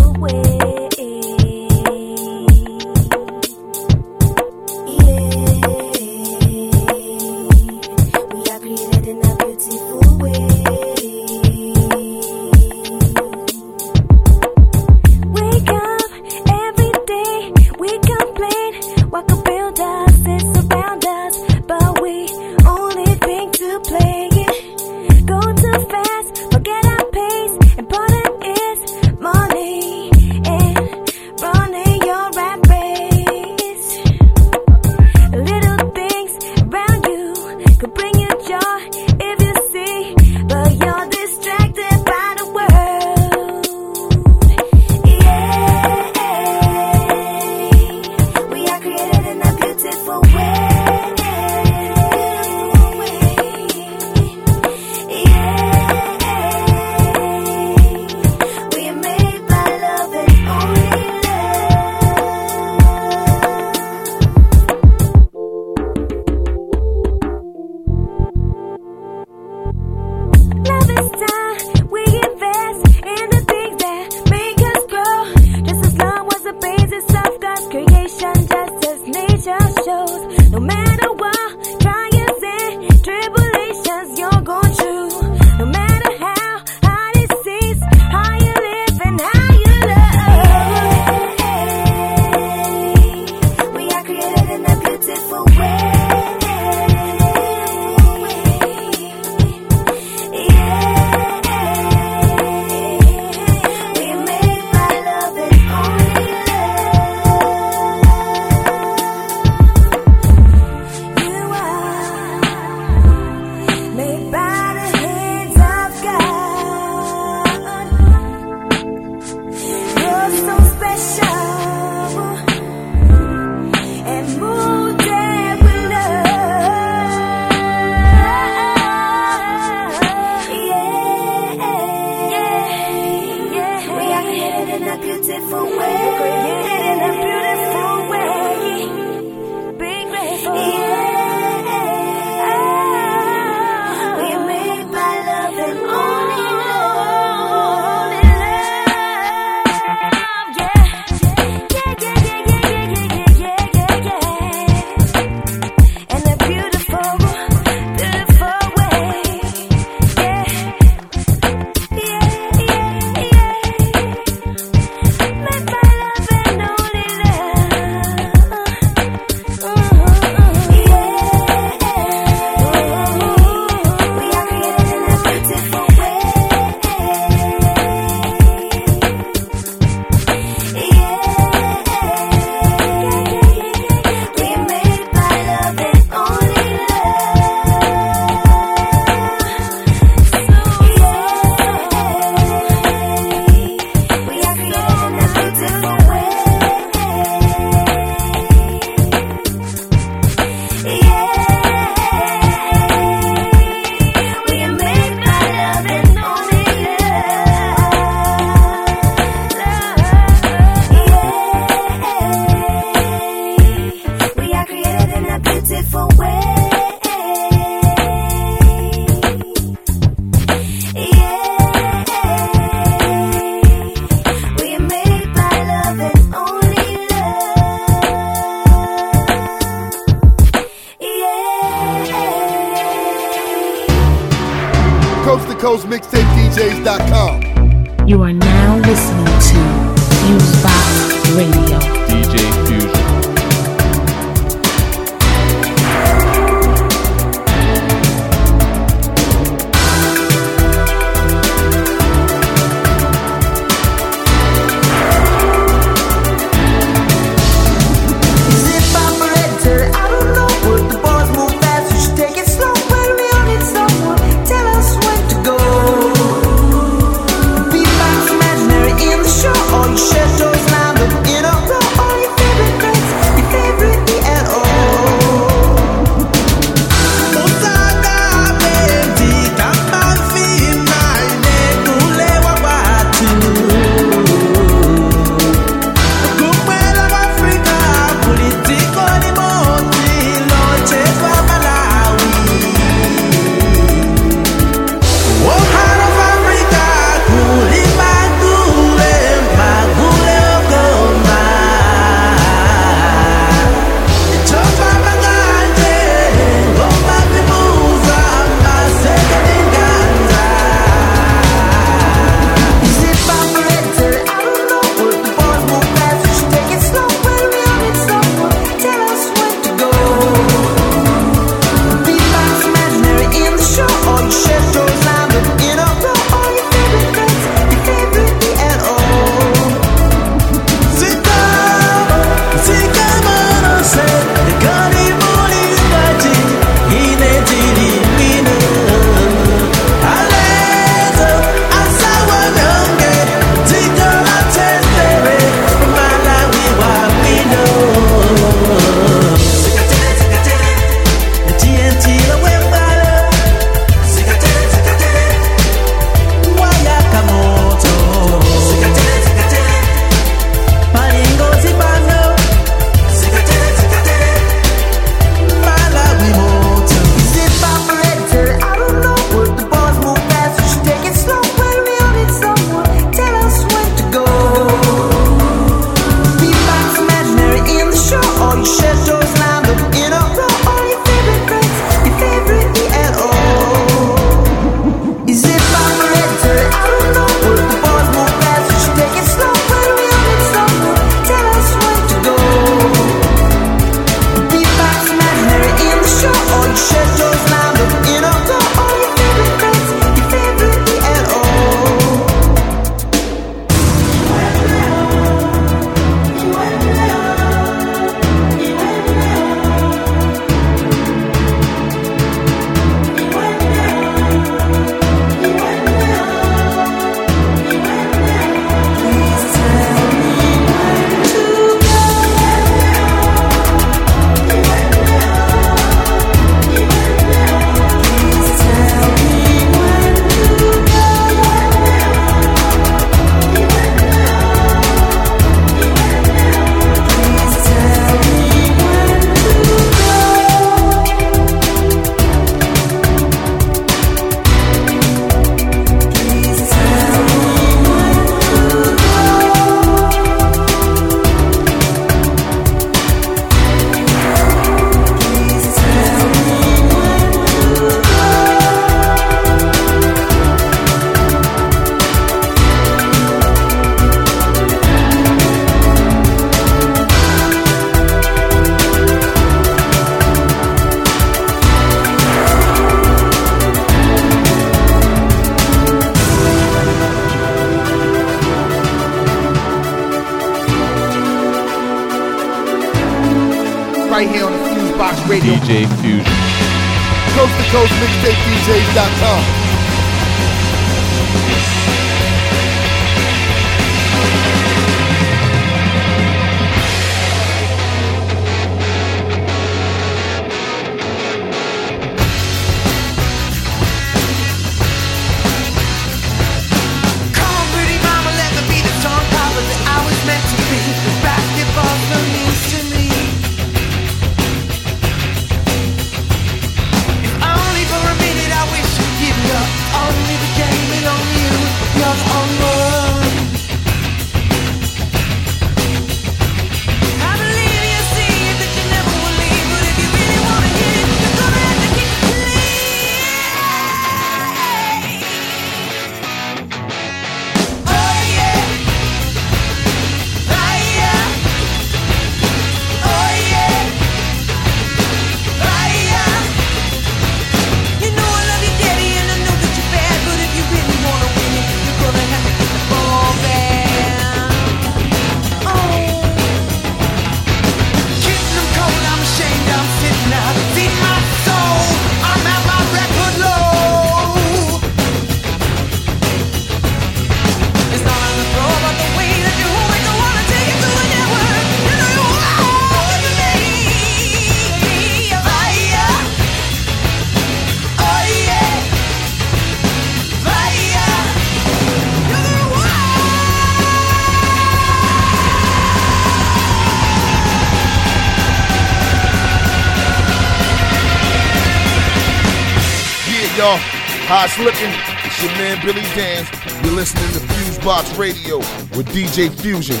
How 594.32 594.46
it's 594.48 594.56
looking? 594.56 594.88
It's 595.28 595.42
your 595.44 595.52
man 595.60 595.76
Billy 595.84 596.00
Dance. 596.16 596.48
You're 596.80 596.96
listening 596.96 597.28
to 597.36 597.40
Fusebox 597.52 598.16
Radio 598.16 598.64
with 598.96 599.04
DJ 599.12 599.52
Fusion. 599.52 600.00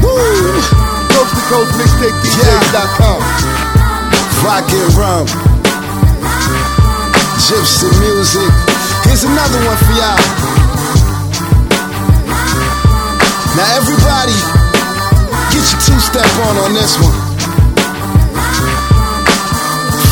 Woo! 0.00 0.16
Coast 1.12 1.36
to 1.36 1.42
coast 1.52 1.76
mixtape 1.76 2.16
DJs.com. 2.24 3.20
Rock 4.48 4.64
and 4.72 4.92
rum. 4.96 5.26
Gypsy 7.36 7.92
music. 8.00 8.48
Here's 9.04 9.24
another 9.24 9.60
one 9.68 9.76
for 9.76 9.92
y'all. 10.00 10.24
Now 13.60 13.76
everybody, 13.76 14.40
get 15.52 15.68
your 15.68 15.80
two-step 15.84 16.32
on 16.48 16.56
on 16.64 16.72
this 16.72 16.96
one. 16.96 17.19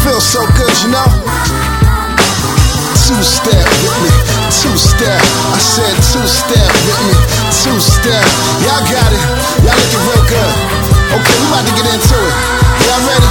Feels 0.09 0.25
so 0.25 0.41
good, 0.57 0.73
you 0.81 0.89
know? 0.89 1.05
Two-step 2.97 3.69
with 3.85 3.99
me, 4.01 4.15
two-step. 4.49 5.21
I 5.53 5.59
said 5.61 5.97
two-step 6.01 6.73
with 6.89 7.03
me, 7.09 7.17
two-step. 7.53 8.25
Y'all 8.65 8.81
got 8.89 9.13
it. 9.13 9.21
Y'all 9.69 9.77
looking 9.77 10.05
real 10.09 10.25
good. 10.33 10.55
Okay, 11.13 11.37
we 11.41 11.47
about 11.49 11.67
to 11.69 11.73
get 11.77 11.93
into 11.93 12.17
it. 12.25 12.68
Y'all 12.87 13.03
ready? 13.09 13.31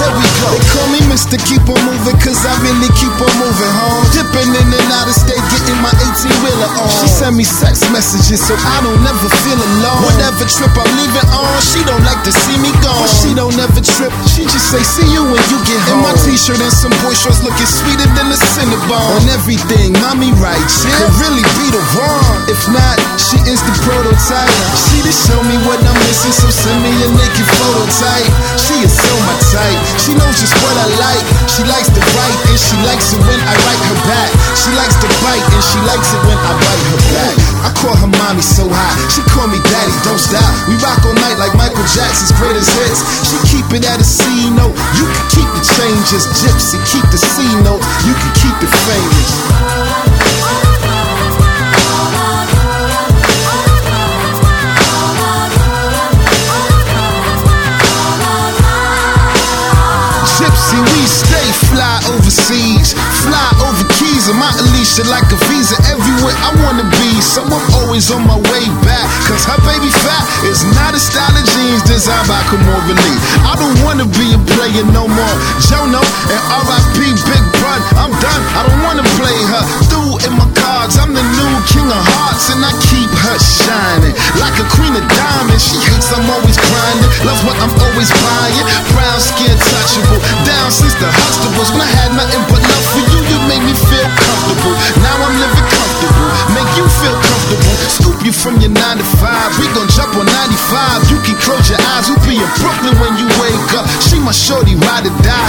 Here 0.00 0.12
we 0.16 0.24
go. 0.40 0.48
They 0.56 0.62
call 0.72 0.88
me 0.88 1.00
Mr. 1.12 1.36
Keep 1.44 1.68
on 1.68 1.76
moving, 1.84 2.16
cause 2.24 2.40
I 2.48 2.56
really 2.64 2.88
keep 2.96 3.12
on 3.12 3.32
moving, 3.36 3.72
home. 3.76 4.04
Dipping 4.16 4.48
in 4.48 4.68
and 4.72 4.88
out 4.96 5.04
of 5.04 5.12
state, 5.12 5.40
getting 5.52 5.76
my 5.84 5.92
18 5.92 6.32
wheeler 6.40 6.72
on. 6.80 6.88
She 6.88 7.04
send 7.04 7.36
me 7.36 7.44
sex 7.44 7.84
messages, 7.92 8.40
so 8.40 8.56
I 8.56 8.80
don't 8.80 9.02
never 9.04 9.28
feel 9.44 9.60
alone. 9.60 10.00
Whatever 10.08 10.48
trip 10.48 10.72
I'm 10.72 10.88
leaving 10.96 11.28
on, 11.36 11.52
she 11.60 11.84
don't 11.84 12.00
like 12.08 12.24
to 12.24 12.32
see 12.32 12.56
me 12.64 12.72
gone. 12.80 12.96
But 12.96 13.12
she 13.12 13.36
don't 13.36 13.52
ever 13.60 13.82
trip, 13.84 14.12
she 14.32 14.48
just 14.48 14.72
say, 14.72 14.80
see 14.80 15.04
you 15.12 15.20
when 15.28 15.42
you 15.52 15.58
get 15.68 15.80
home. 15.84 16.00
In 16.00 16.08
my 16.08 16.14
t-shirt 16.16 16.56
and 16.64 16.72
some 16.72 16.94
boy 17.04 17.12
shorts 17.12 17.44
looking 17.44 17.68
sweeter 17.68 18.08
than 18.16 18.32
the 18.32 18.40
Cinnabon. 18.40 19.20
On 19.20 19.24
everything, 19.36 19.92
mommy 20.00 20.32
right, 20.40 20.56
yeah. 20.80 20.96
Could 20.96 21.12
really 21.28 21.44
be 21.60 21.66
the 21.76 21.82
one. 22.00 22.48
If 22.48 22.62
not, 22.72 22.96
she 23.20 23.36
is 23.44 23.60
the 23.68 23.74
prototype. 23.84 24.54
She 24.88 25.04
just 25.04 25.28
show 25.28 25.40
me 25.44 25.60
what 25.68 25.76
I'm 25.84 25.98
missing, 26.08 26.32
so 26.32 26.48
send 26.48 26.80
me 26.80 26.88
a 27.04 27.08
naked 27.20 27.48
photo 27.60 27.84
type. 28.00 28.28
She 28.60 28.76
is 28.84 28.92
so 28.92 29.12
my 29.24 29.36
type. 29.50 29.80
She 30.04 30.12
knows 30.12 30.36
just 30.36 30.52
what 30.60 30.76
I 30.76 30.86
like. 31.00 31.24
She 31.48 31.64
likes 31.64 31.88
to 31.88 32.00
write 32.12 32.40
and 32.48 32.58
she 32.60 32.76
likes 32.84 33.12
it 33.16 33.20
when 33.24 33.40
I 33.40 33.54
write 33.56 33.82
her 33.88 33.98
back. 34.04 34.30
She 34.52 34.70
likes 34.76 34.96
to 35.00 35.08
bite 35.24 35.40
and 35.40 35.64
she 35.64 35.78
likes 35.88 36.08
it 36.12 36.20
when 36.28 36.36
I 36.36 36.52
bite 36.60 36.84
her 36.92 37.00
back. 37.16 37.34
I 37.64 37.70
call 37.80 37.96
her 37.96 38.10
mommy 38.20 38.44
so 38.44 38.68
high. 38.68 38.96
She 39.08 39.24
call 39.32 39.48
me 39.48 39.58
daddy, 39.64 39.96
don't 40.04 40.20
stop. 40.20 40.44
We 40.68 40.76
rock 40.84 41.00
all 41.08 41.16
night 41.16 41.40
like 41.40 41.56
Michael 41.56 41.86
Jackson's 41.88 42.36
greatest 42.36 42.68
hits. 42.76 43.00
She 43.24 43.36
keep 43.48 43.66
it 43.72 43.84
at 43.88 44.00
a 44.00 44.06
C 44.06 44.52
note. 44.52 44.76
You 44.96 45.08
can 45.08 45.26
keep 45.32 45.48
the 45.56 45.64
changes, 45.64 46.28
gypsy. 46.36 46.76
Keep 46.84 47.06
the 47.08 47.20
C 47.20 47.40
notes. 47.64 47.84
You 48.04 48.12
can 48.12 48.32
keep 48.36 48.56
it 48.60 48.72
famous. 48.84 50.19
We 60.80 61.04
stay 61.04 61.48
fly 61.68 62.00
overseas, 62.16 62.96
fly 63.22 63.48
over 63.68 63.84
keys, 64.00 64.32
and 64.32 64.38
my 64.40 64.48
Alicia 64.64 65.04
like 65.12 65.28
a 65.28 65.38
visa 65.48 65.76
everywhere 65.92 66.36
I 66.40 66.50
wanna 66.64 66.86
be. 66.88 67.20
So 67.20 67.44
I'm 67.44 67.66
always 67.84 68.10
on 68.10 68.24
my 68.26 68.40
way 68.50 68.64
back, 68.80 69.06
cause 69.28 69.44
her 69.44 69.60
baby 69.68 69.92
fat 70.02 70.24
is 70.48 70.64
not 70.72 70.96
a 70.96 71.00
style 71.00 71.36
of 71.36 71.44
jeans 71.52 71.84
designed 71.84 72.28
by 72.28 72.40
Kimora 72.48 72.96
Lee. 72.96 73.18
I 73.44 73.54
don't 73.60 73.76
wanna 73.84 74.06
be 74.16 74.32
a 74.32 74.40
player 74.56 74.84
no 74.96 75.04
more. 75.04 75.36
Jono 75.60 76.00
and 76.32 76.42
RIP 76.64 77.12
Big 77.28 77.44
Pun, 77.60 77.80
I'm 78.00 78.12
done. 78.16 78.42
I 78.56 78.60
don't 78.66 78.82
wanna 78.82 79.04
play 79.20 79.38
her. 79.52 79.62
Through 79.92 80.24
in 80.26 80.32
my 80.40 80.48
cards, 80.56 80.96
I'm 80.96 81.12
the 81.12 81.22
new 81.22 81.52
king 81.68 81.86
of 81.86 82.02
hearts, 82.16 82.48
and 82.50 82.60
I 82.64 82.72
keep 82.88 83.10
her 83.24 83.38
shining 83.38 84.14
like 84.40 84.56
a 84.56 84.66
queen 84.74 84.96
of 84.96 85.04
diamonds. 85.12 85.60
She 85.60 85.76
hates 85.76 86.08
I'm 86.16 86.24
always 86.30 86.56
grinding, 86.56 87.10
loves 87.28 87.42
what 87.44 87.56
I'm 87.60 87.72
always 87.84 88.10
buying. 88.24 88.66
Brown 88.96 89.20
skin 89.20 89.54
touchable, 89.70 90.20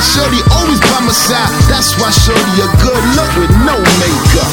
Shorty 0.02 0.42
always 0.52 0.82
by 0.82 1.00
my 1.06 1.14
side, 1.14 1.48
that's 1.70 1.94
why 2.02 2.10
shorty 2.10 2.62
a 2.62 2.68
good 2.82 3.04
look 3.16 3.32
with 3.38 3.54
no 3.64 3.78
makeup. 4.02 4.50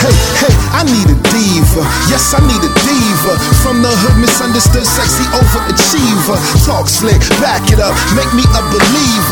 Hey, 0.00 0.14
hey, 0.38 0.54
I 0.70 0.84
need 0.86 1.10
a 1.10 1.18
diva. 1.34 1.82
Yes, 2.08 2.32
I 2.32 2.40
need 2.46 2.62
a 2.62 2.72
diva. 2.84 3.32
From 3.60 3.82
the 3.82 3.90
hood, 3.90 4.20
misunderstood, 4.20 4.86
sexy 4.86 5.24
overachiever. 5.34 6.36
Talk 6.64 6.88
slick, 6.88 7.20
back 7.42 7.64
it 7.72 7.80
up, 7.80 7.96
make 8.14 8.32
me 8.32 8.44
a 8.54 8.62
believer. 8.70 9.23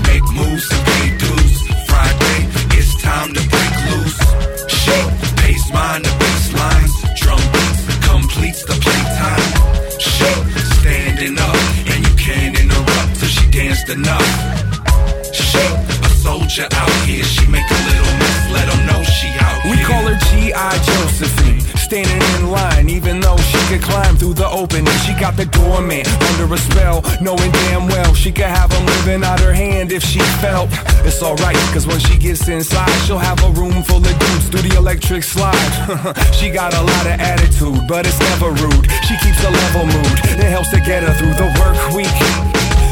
got 25.24 25.38
the 25.38 25.46
doorman 25.56 26.04
under 26.28 26.54
a 26.54 26.58
spell, 26.58 27.00
knowing 27.22 27.50
damn 27.64 27.88
well 27.88 28.14
she 28.14 28.30
could 28.30 28.52
have 28.52 28.70
him 28.70 28.86
living 28.86 29.24
out 29.24 29.40
her 29.40 29.54
hand 29.54 29.90
if 29.94 30.04
she 30.04 30.20
felt. 30.44 30.68
It's 31.08 31.24
alright, 31.24 31.56
cause 31.72 31.88
when 31.88 31.98
she 32.00 32.18
gets 32.18 32.50
inside, 32.50 32.92
she'll 33.08 33.24
have 33.32 33.42
a 33.42 33.52
room 33.52 33.84
full 33.84 34.04
of 34.04 34.20
dudes 34.20 34.50
do 34.50 34.58
the 34.58 34.76
electric 34.76 35.24
slide. 35.24 35.72
she 36.36 36.50
got 36.50 36.74
a 36.74 36.82
lot 36.84 37.06
of 37.08 37.16
attitude, 37.24 37.88
but 37.88 38.06
it's 38.06 38.20
never 38.20 38.52
rude. 38.52 38.84
She 39.08 39.16
keeps 39.24 39.40
a 39.48 39.52
level 39.64 39.86
mood, 39.96 40.18
it 40.44 40.52
helps 40.52 40.72
to 40.72 40.82
get 40.82 41.04
her 41.04 41.14
through 41.16 41.36
the 41.40 41.48
work 41.56 41.80
week. 41.96 42.20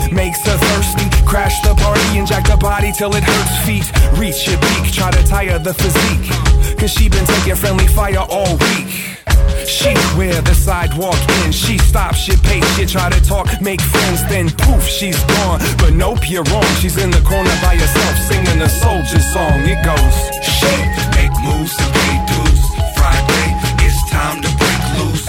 Makes 0.09 0.39
her 0.47 0.55
thirsty, 0.55 1.11
crash 1.27 1.59
the 1.67 1.75
party 1.75 2.15
and 2.17 2.25
jack 2.25 2.47
the 2.47 2.55
body 2.55 2.93
till 2.93 3.13
it 3.13 3.25
hurts 3.25 3.57
feet. 3.67 3.91
Reach 4.15 4.47
your 4.47 4.57
peak, 4.71 4.93
try 4.93 5.11
to 5.11 5.21
tire 5.27 5.59
the 5.59 5.73
physique. 5.73 6.31
Cause 6.79 6.91
she 6.93 7.09
been 7.09 7.25
taking 7.25 7.55
friendly 7.55 7.87
fire 7.87 8.23
all 8.29 8.55
week. 8.71 9.10
She 9.67 9.93
where 10.17 10.41
the 10.41 10.53
sidewalk 10.53 11.17
ends. 11.43 11.57
She 11.57 11.77
stops, 11.77 12.17
she 12.17 12.35
pace, 12.37 12.67
she 12.75 12.85
try 12.85 13.09
to 13.09 13.21
talk, 13.23 13.47
make 13.61 13.81
friends, 13.81 14.23
then 14.27 14.49
poof, 14.49 14.83
she's 14.87 15.21
gone. 15.25 15.59
But 15.77 15.93
nope, 15.93 16.29
you're 16.29 16.43
wrong. 16.51 16.69
She's 16.81 16.97
in 16.97 17.11
the 17.11 17.21
corner 17.21 17.55
by 17.61 17.75
herself, 17.75 18.17
singing 18.29 18.61
a 18.61 18.69
soldier 18.69 19.19
song. 19.19 19.61
It 19.65 19.83
goes. 19.83 20.15
she 20.41 20.73
make 21.17 21.33
moves 21.45 21.75
to 21.77 21.85
pay 21.97 22.15
dues. 22.29 22.61
Friday, 22.97 23.47
it's 23.85 24.01
time 24.09 24.41
to 24.41 24.49
break 24.61 24.81
loose. 24.99 25.25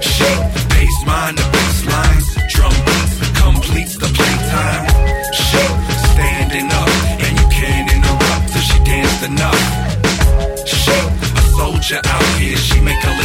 Shit, 0.00 0.38
pace 0.70 1.00
mine 1.06 1.34
the 1.36 1.46
baselines. 1.54 2.28
Drum 2.52 2.74
beats 2.86 3.16
completes 3.40 3.94
the 3.96 4.10
playtime. 4.18 4.84
Shit, 5.32 5.72
standing 6.12 6.68
up 6.70 6.90
and 7.24 7.32
you 7.40 7.46
can't 7.50 7.88
interrupt 7.92 8.52
till 8.52 8.62
she 8.62 8.78
danced 8.84 9.22
enough. 9.24 9.62
She 10.66 10.76
a 10.90 11.42
soldier 11.56 12.00
out 12.04 12.28
here. 12.38 12.56
She 12.56 12.80
make 12.80 13.02
a 13.04 13.15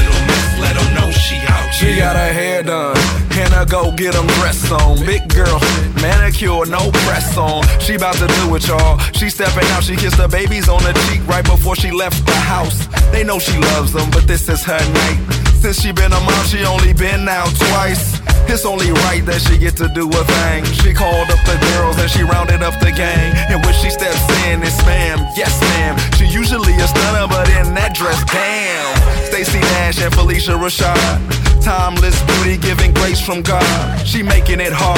she 1.81 1.97
got 1.97 2.15
her 2.15 2.31
hair 2.31 2.61
done, 2.61 2.95
and 3.33 3.53
I 3.53 3.65
go 3.65 3.91
get 3.91 4.13
them 4.13 4.27
dress 4.37 4.71
on. 4.71 5.03
Big 5.03 5.27
girl, 5.33 5.59
manicure, 5.97 6.65
no 6.69 6.91
press 7.09 7.35
on. 7.37 7.65
She 7.81 7.95
about 7.95 8.15
to 8.21 8.27
do 8.27 8.55
it, 8.55 8.67
y'all. 8.67 8.99
She 9.17 9.29
stepping 9.29 9.65
out, 9.73 9.83
she 9.83 9.95
kissed 9.95 10.17
the 10.17 10.27
babies 10.27 10.69
on 10.69 10.81
the 10.83 10.93
cheek 11.09 11.25
right 11.27 11.43
before 11.43 11.75
she 11.75 11.89
left 11.89 12.23
the 12.25 12.37
house. 12.37 12.85
They 13.11 13.23
know 13.23 13.39
she 13.39 13.57
loves 13.73 13.93
them, 13.93 14.09
but 14.11 14.27
this 14.27 14.47
is 14.47 14.63
her 14.63 14.83
night. 14.93 15.19
Since 15.57 15.81
she 15.81 15.91
been 15.91 16.13
a 16.13 16.19
mom, 16.21 16.45
she 16.45 16.63
only 16.65 16.93
been 16.93 17.27
out 17.27 17.49
twice. 17.57 18.21
It's 18.45 18.65
only 18.65 18.91
right 19.09 19.25
that 19.25 19.41
she 19.41 19.57
get 19.57 19.77
to 19.77 19.87
do 19.89 20.09
a 20.09 20.23
thing. 20.37 20.65
She 20.85 20.93
called 20.93 21.29
up 21.29 21.41
the 21.45 21.57
girls 21.73 21.97
and 21.97 22.09
she 22.09 22.21
rounded 22.21 22.61
up 22.61 22.79
the 22.79 22.91
gang. 22.91 23.33
And 23.49 23.63
when 23.65 23.73
she 23.73 23.89
steps 23.89 24.21
in, 24.45 24.61
it's 24.61 24.77
ma'am, 24.85 25.17
yes 25.35 25.53
ma'am. 25.61 25.97
She 26.17 26.25
usually 26.25 26.73
a 26.77 26.87
stunner, 26.87 27.27
but 27.27 27.49
in 27.57 27.73
that 27.73 27.93
dress, 27.93 28.21
damn. 28.29 28.93
Stacey 29.25 29.61
Dash 29.61 30.01
and 30.01 30.13
Phylicia 30.13 30.57
Rashad. 30.57 31.50
Timeless 31.61 32.19
beauty 32.23 32.57
giving 32.57 32.91
grace 32.93 33.21
from 33.21 33.41
God. 33.43 33.63
She 34.05 34.23
making 34.23 34.59
it 34.59 34.73
hard 34.73 34.97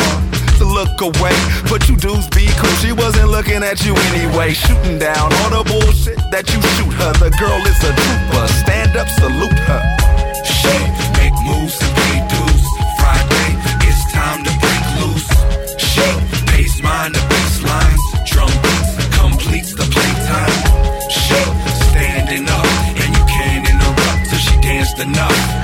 to 0.57 0.65
look 0.65 0.95
away. 1.01 1.35
But 1.69 1.89
you 1.89 1.95
dudes 1.97 2.27
be 2.29 2.47
cool. 2.55 2.75
She 2.79 2.91
wasn't 2.93 3.29
looking 3.29 3.63
at 3.63 3.83
you 3.83 3.93
anyway. 4.15 4.53
Shooting 4.53 4.97
down 4.97 5.27
all 5.43 5.51
the 5.51 5.63
bullshit 5.67 6.19
that 6.31 6.47
you 6.47 6.59
shoot 6.79 6.93
her. 7.03 7.11
The 7.19 7.31
girl 7.35 7.59
is 7.67 7.79
a 7.83 7.91
trooper. 7.91 8.47
Stand 8.63 8.95
up, 8.95 9.09
salute 9.11 9.59
her. 9.67 9.83
Shit, 10.47 10.87
make 11.19 11.35
moves 11.43 11.75
and 11.83 11.93
pay 11.99 12.17
dues. 12.31 12.65
Friday, 12.95 13.49
it's 13.83 14.03
time 14.15 14.41
to 14.47 14.53
break 14.63 14.83
loose. 15.03 15.29
Shit, 15.75 16.15
pace 16.47 16.79
mine 16.79 17.11
the 17.11 17.23
baselines. 17.27 18.03
Drum 18.23 18.51
beats 18.63 18.93
completes 19.19 19.71
the 19.75 19.87
playtime. 19.91 20.59
Shit, 21.11 21.49
standing 21.91 22.47
up 22.47 22.71
and 23.03 23.09
you 23.11 23.23
can't 23.27 23.67
interrupt 23.67 24.31
till 24.31 24.39
she 24.39 24.55
danced 24.63 24.99
enough. 24.99 25.62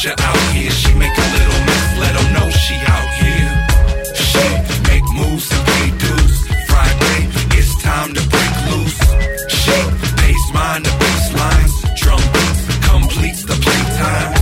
Soldier 0.00 0.22
out 0.22 0.54
here. 0.54 0.70
She 0.70 0.94
make 0.94 1.12
a 1.12 1.28
little 1.36 1.60
mess, 1.66 1.98
let 1.98 2.16
'em 2.16 2.32
know 2.32 2.48
she 2.48 2.74
out 2.96 3.08
here. 3.20 3.50
Shit, 4.28 4.56
make 4.88 5.04
moves 5.12 5.52
and 5.52 5.62
pay 5.66 5.90
dues. 6.02 6.36
Friday, 6.68 7.20
it's 7.58 7.74
time 7.82 8.14
to 8.14 8.22
break 8.32 8.54
loose. 8.70 9.00
Shit, 9.60 9.88
pace 10.16 10.46
mine 10.54 10.84
the 10.84 10.92
baselines. 11.00 11.74
Drum 12.00 12.22
beats 12.32 12.62
completes 12.90 13.42
the 13.44 13.56
playtime. 13.64 14.32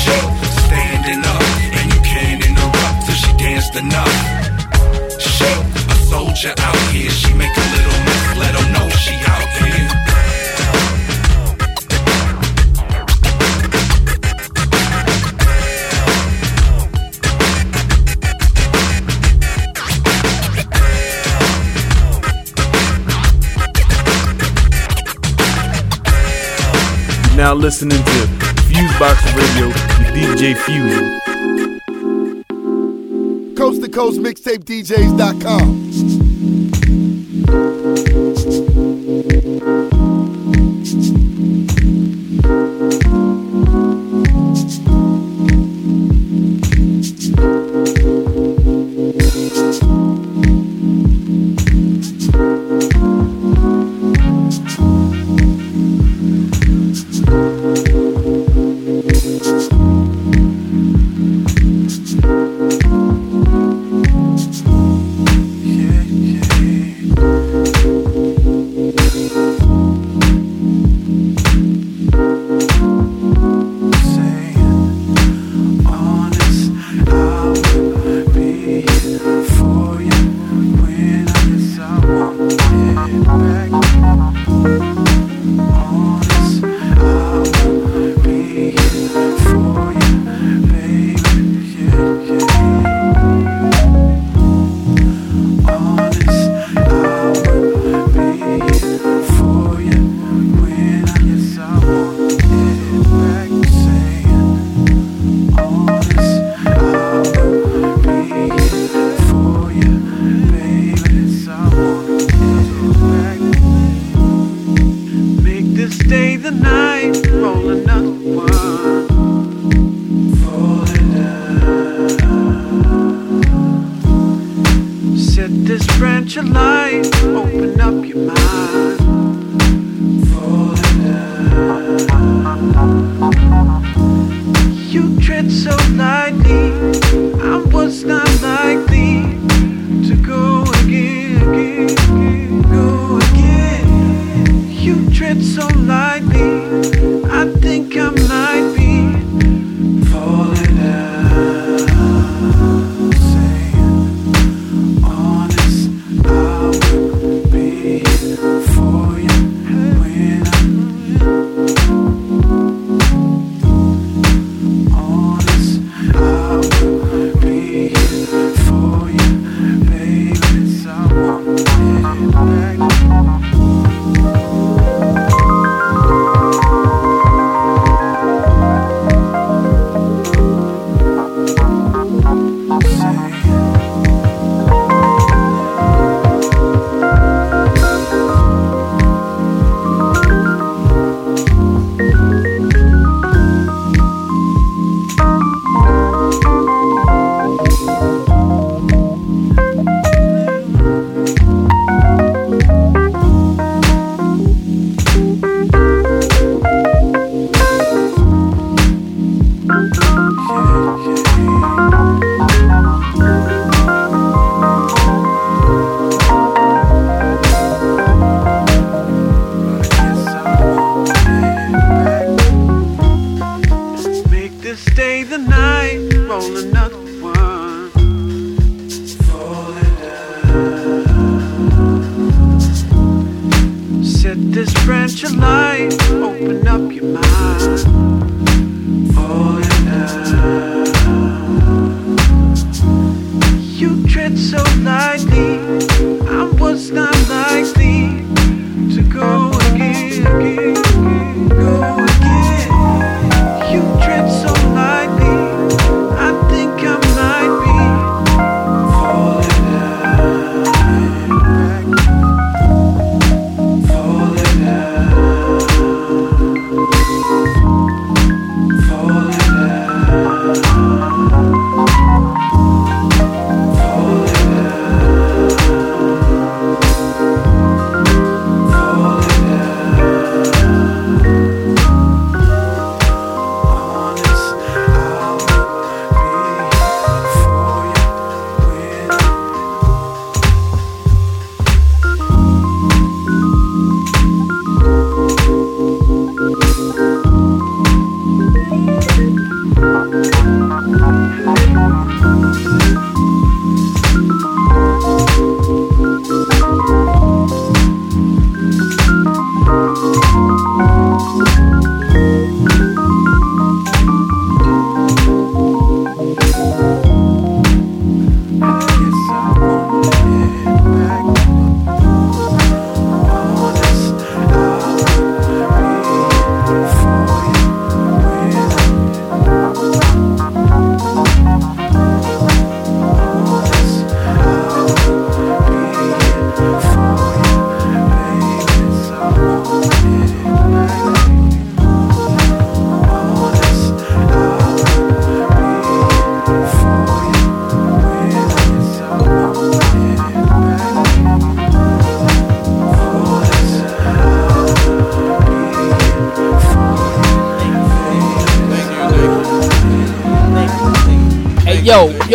Shit, 0.00 0.26
standing 0.64 1.22
up 1.34 1.44
and 1.78 1.86
you 1.94 2.00
can't 2.12 2.44
interrupt 2.48 2.98
till 3.06 3.18
she 3.24 3.32
danced 3.44 3.76
enough. 3.76 4.16
Shit, 5.34 5.60
a 5.94 5.96
soldier 6.10 6.54
out 6.68 6.82
here. 6.90 7.12
She 7.12 7.32
make 7.32 7.56
a 7.64 7.66
little 7.74 8.05
now 27.46 27.54
listening 27.54 28.02
to 28.02 28.26
Fusebox 28.66 29.24
Radio 29.36 29.68
with 29.68 30.08
DJ 30.16 30.56
Fusion. 30.64 31.20
Coast 33.54 33.82
to 33.82 33.88
Coast 33.88 34.18
Mixtape 34.18 34.64
DJs.com. 34.64 35.85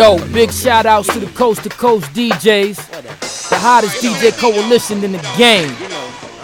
yo, 0.02 0.16
yo, 0.16 0.32
big 0.32 0.52
shout 0.52 0.86
outs 0.86 1.12
to 1.12 1.20
the 1.20 1.32
coast 1.32 1.62
to 1.62 1.68
coast 1.68 2.06
DJs, 2.12 2.76
the 3.48 3.56
hottest 3.56 4.02
DJ 4.02 4.36
coalition 4.38 5.02
in 5.04 5.12
the 5.12 5.34
game. 5.36 5.70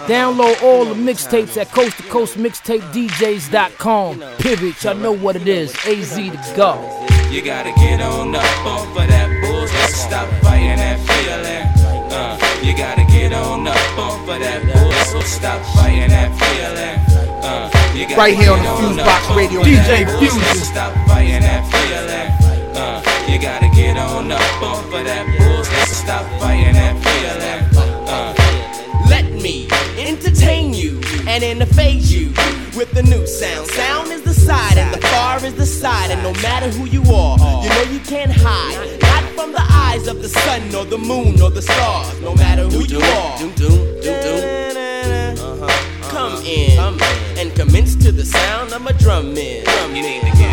Download 0.07 0.61
all 0.63 0.85
the 0.85 0.95
mixtapes 0.95 1.57
at 1.57 1.67
coast 1.69 1.97
to 1.97 2.03
coast 2.03 2.37
mixtapedjs.com. 2.37 4.23
Pivot, 4.39 4.83
y'all 4.83 4.95
know 4.95 5.11
what 5.11 5.35
it 5.35 5.47
is. 5.47 5.71
AZ 5.85 6.15
to 6.15 6.53
go. 6.55 7.05
You 7.29 7.43
gotta 7.43 7.71
get 7.73 8.01
on 8.01 8.33
up 8.33 8.65
off 8.65 8.87
of 8.87 9.07
that 9.07 9.29
bullshit. 9.41 9.95
Stop 9.95 10.27
fighting 10.41 10.77
that 10.77 10.97
feeling. 11.05 12.11
Uh, 12.11 12.39
you 12.63 12.75
gotta 12.75 13.05
get 13.11 13.33
on 13.33 13.67
up 13.67 13.99
off 13.99 14.21
of 14.21 14.39
that 14.39 14.63
bullshit. 14.63 15.27
Stop 15.27 15.61
fighting 15.75 16.09
that 16.09 16.31
feeling. 16.39 16.97
Uh, 17.43 17.69
you 17.95 18.07
gotta 18.07 18.15
Right 18.19 18.35
here 18.35 18.51
on 18.51 18.63
the 18.63 18.87
Fuse 18.87 18.97
Box 18.97 19.35
Radio 19.35 19.61
DJ 19.61 20.05
that 20.05 20.19
Fusion. 20.19 20.63
Stop 20.63 21.07
fighting 21.07 21.41
that 21.41 21.69
feeling. 21.71 22.38
You 23.29 23.37
gotta 23.39 23.69
get 23.69 23.95
on 23.95 24.31
up 24.31 24.41
off 24.63 24.85
of 24.85 25.05
that 25.05 25.25
bullshit. 25.37 25.87
Stop 25.87 26.25
fighting 26.41 26.73
that 26.73 26.95
feeling. 27.05 27.61
Uh, 28.09 28.33
Let 29.07 29.25
me 29.31 29.67
entertain 29.97 30.73
you 30.73 30.99
and 31.27 31.43
interface 31.43 32.09
you 32.09 32.29
with 32.75 32.91
the 32.91 33.03
new 33.03 33.27
sound. 33.27 33.67
Sound 33.67 34.11
is 34.11 34.23
the 34.23 34.33
side 34.33 34.79
and 34.79 34.91
the 34.91 35.05
far 35.07 35.45
is 35.45 35.53
the 35.53 35.65
side. 35.65 36.09
And 36.09 36.23
no 36.23 36.33
matter 36.41 36.69
who 36.71 36.85
you 36.85 37.01
are, 37.13 37.37
you 37.63 37.69
know 37.69 37.83
you 37.91 37.99
can't 37.99 38.31
hide. 38.33 38.99
Not 39.01 39.23
from 39.35 39.51
the 39.51 39.65
eyes 39.69 40.07
of 40.07 40.23
the 40.23 40.29
sun 40.29 40.73
or 40.73 40.85
the 40.85 40.97
moon 40.97 41.39
or 41.39 41.51
the 41.51 41.61
stars. 41.61 42.19
No 42.21 42.33
matter 42.33 42.63
who 42.63 42.83
you 42.83 42.99
are. 42.99 43.37
Come 46.09 46.41
in 46.43 46.79
and 47.37 47.53
commence 47.55 47.95
to 47.97 48.11
the 48.11 48.25
sound 48.25 48.73
of 48.73 48.85
a 48.87 48.93
drum 48.93 49.37
in. 49.37 49.63
You 49.95 50.01
need 50.01 50.21
to 50.21 50.31
get 50.35 50.48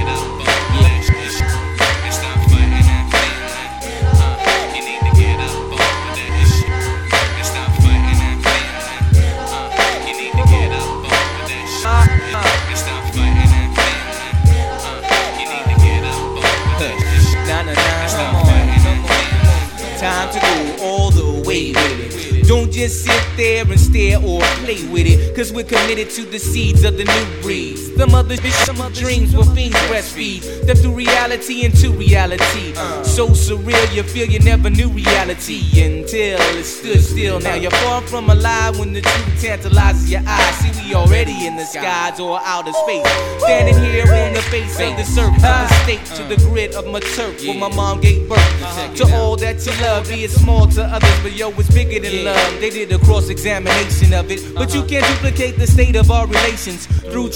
committed 25.86 26.10
to 26.10 26.24
the 26.24 26.38
seeds 26.38 26.82
of 26.82 26.96
the 26.96 27.04
new 27.04 27.42
breeds. 27.42 27.75
Some 27.96 28.14
other 28.14 28.36
some 28.36 28.80
other 28.80 28.94
dreams 28.94 29.34
will 29.34 29.44
fiends 29.44 29.76
breastfeed. 29.88 30.42
Step 30.64 30.76
through 30.78 30.94
reality 30.94 31.64
into 31.64 31.90
reality. 31.92 32.74
So 33.02 33.28
surreal, 33.28 33.94
you 33.94 34.02
feel 34.02 34.26
you 34.28 34.38
never 34.40 34.68
knew 34.68 34.90
reality 34.90 35.60
until 35.82 36.38
it 36.58 36.64
stood 36.64 37.00
still. 37.00 37.40
Now 37.40 37.54
you're 37.54 37.70
far 37.70 38.02
from 38.02 38.28
alive 38.28 38.78
when 38.78 38.92
the 38.92 39.00
truth 39.00 39.40
tantalizes 39.40 40.10
your 40.10 40.20
eyes. 40.26 40.54
See, 40.56 40.84
we 40.84 40.94
already 40.94 41.46
in 41.46 41.56
the 41.56 41.64
skies 41.64 42.20
or 42.20 42.38
outer 42.44 42.72
space. 42.72 43.08
Standing 43.38 43.82
here 43.82 44.04
on 44.12 44.34
the 44.34 44.42
face 44.42 44.78
of 44.78 44.96
the 44.96 45.04
surface 45.04 45.44
of 45.44 45.68
the 45.68 45.74
state 45.84 46.04
to 46.16 46.22
the 46.24 46.36
grid 46.48 46.74
of 46.74 46.86
my 46.86 47.00
turf 47.00 47.40
where 47.44 47.58
my 47.58 47.74
mom 47.74 48.00
gave 48.00 48.28
birth. 48.28 48.96
To 48.96 49.14
all 49.14 49.36
that 49.36 49.64
you 49.64 49.72
love, 49.82 50.08
be 50.08 50.24
it 50.24 50.30
small 50.30 50.66
to 50.68 50.84
others, 50.84 51.22
but 51.22 51.32
yo, 51.32 51.50
it's 51.50 51.72
bigger 51.72 52.00
than 52.00 52.24
love. 52.24 52.60
They 52.60 52.70
did 52.70 52.92
a 52.92 52.98
cross 52.98 53.30
examination 53.30 54.12
of 54.12 54.30
it, 54.30 54.54
but 54.54 54.74
you 54.74 54.84
can't 54.84 55.06
duplicate 55.14 55.56
the 55.56 55.66
state 55.66 55.96
of 55.96 56.10
our 56.10 56.26
relations 56.26 56.86
through 57.10 57.30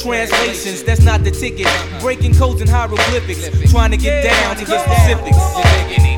That's 0.50 1.04
not 1.04 1.22
the 1.22 1.30
ticket. 1.30 1.68
Breaking 2.00 2.34
codes 2.34 2.60
and 2.60 2.68
hieroglyphics, 2.68 3.70
trying 3.70 3.92
to 3.92 3.96
get 3.96 4.24
down 4.24 4.56
to 4.56 4.64
get 4.64 4.84
specifics. 4.84 6.09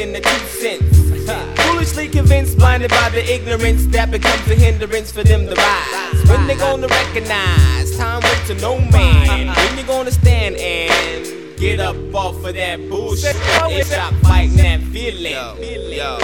Depositing 0.00 0.12
the 0.12 0.20
two 0.20 0.46
cents. 0.60 1.62
Foolishly 1.62 2.08
convinced, 2.08 2.58
blinded 2.58 2.90
by 2.90 3.08
the 3.10 3.32
ignorance 3.32 3.86
that 3.86 4.10
becomes 4.10 4.48
a 4.48 4.54
hindrance 4.54 5.12
for 5.12 5.22
them 5.22 5.46
to 5.46 5.54
rise. 5.54 6.28
When 6.28 6.46
they 6.46 6.56
gonna 6.56 6.88
recognize, 6.88 7.96
time 7.96 8.22
waits 8.22 8.48
to 8.48 8.54
no 8.54 8.78
man. 8.78 9.48
When 9.48 9.78
you 9.78 9.84
gonna 9.84 10.10
stand 10.10 10.56
and 10.56 11.58
get 11.58 11.80
up 11.80 11.96
off 12.14 12.44
of 12.44 12.54
that 12.54 12.88
bullshit 12.88 13.36
and 13.36 13.86
stop 13.86 14.14
fighting 14.22 14.56
that 14.56 14.80
feeling. 14.92 15.32
Yo. 15.32 16.18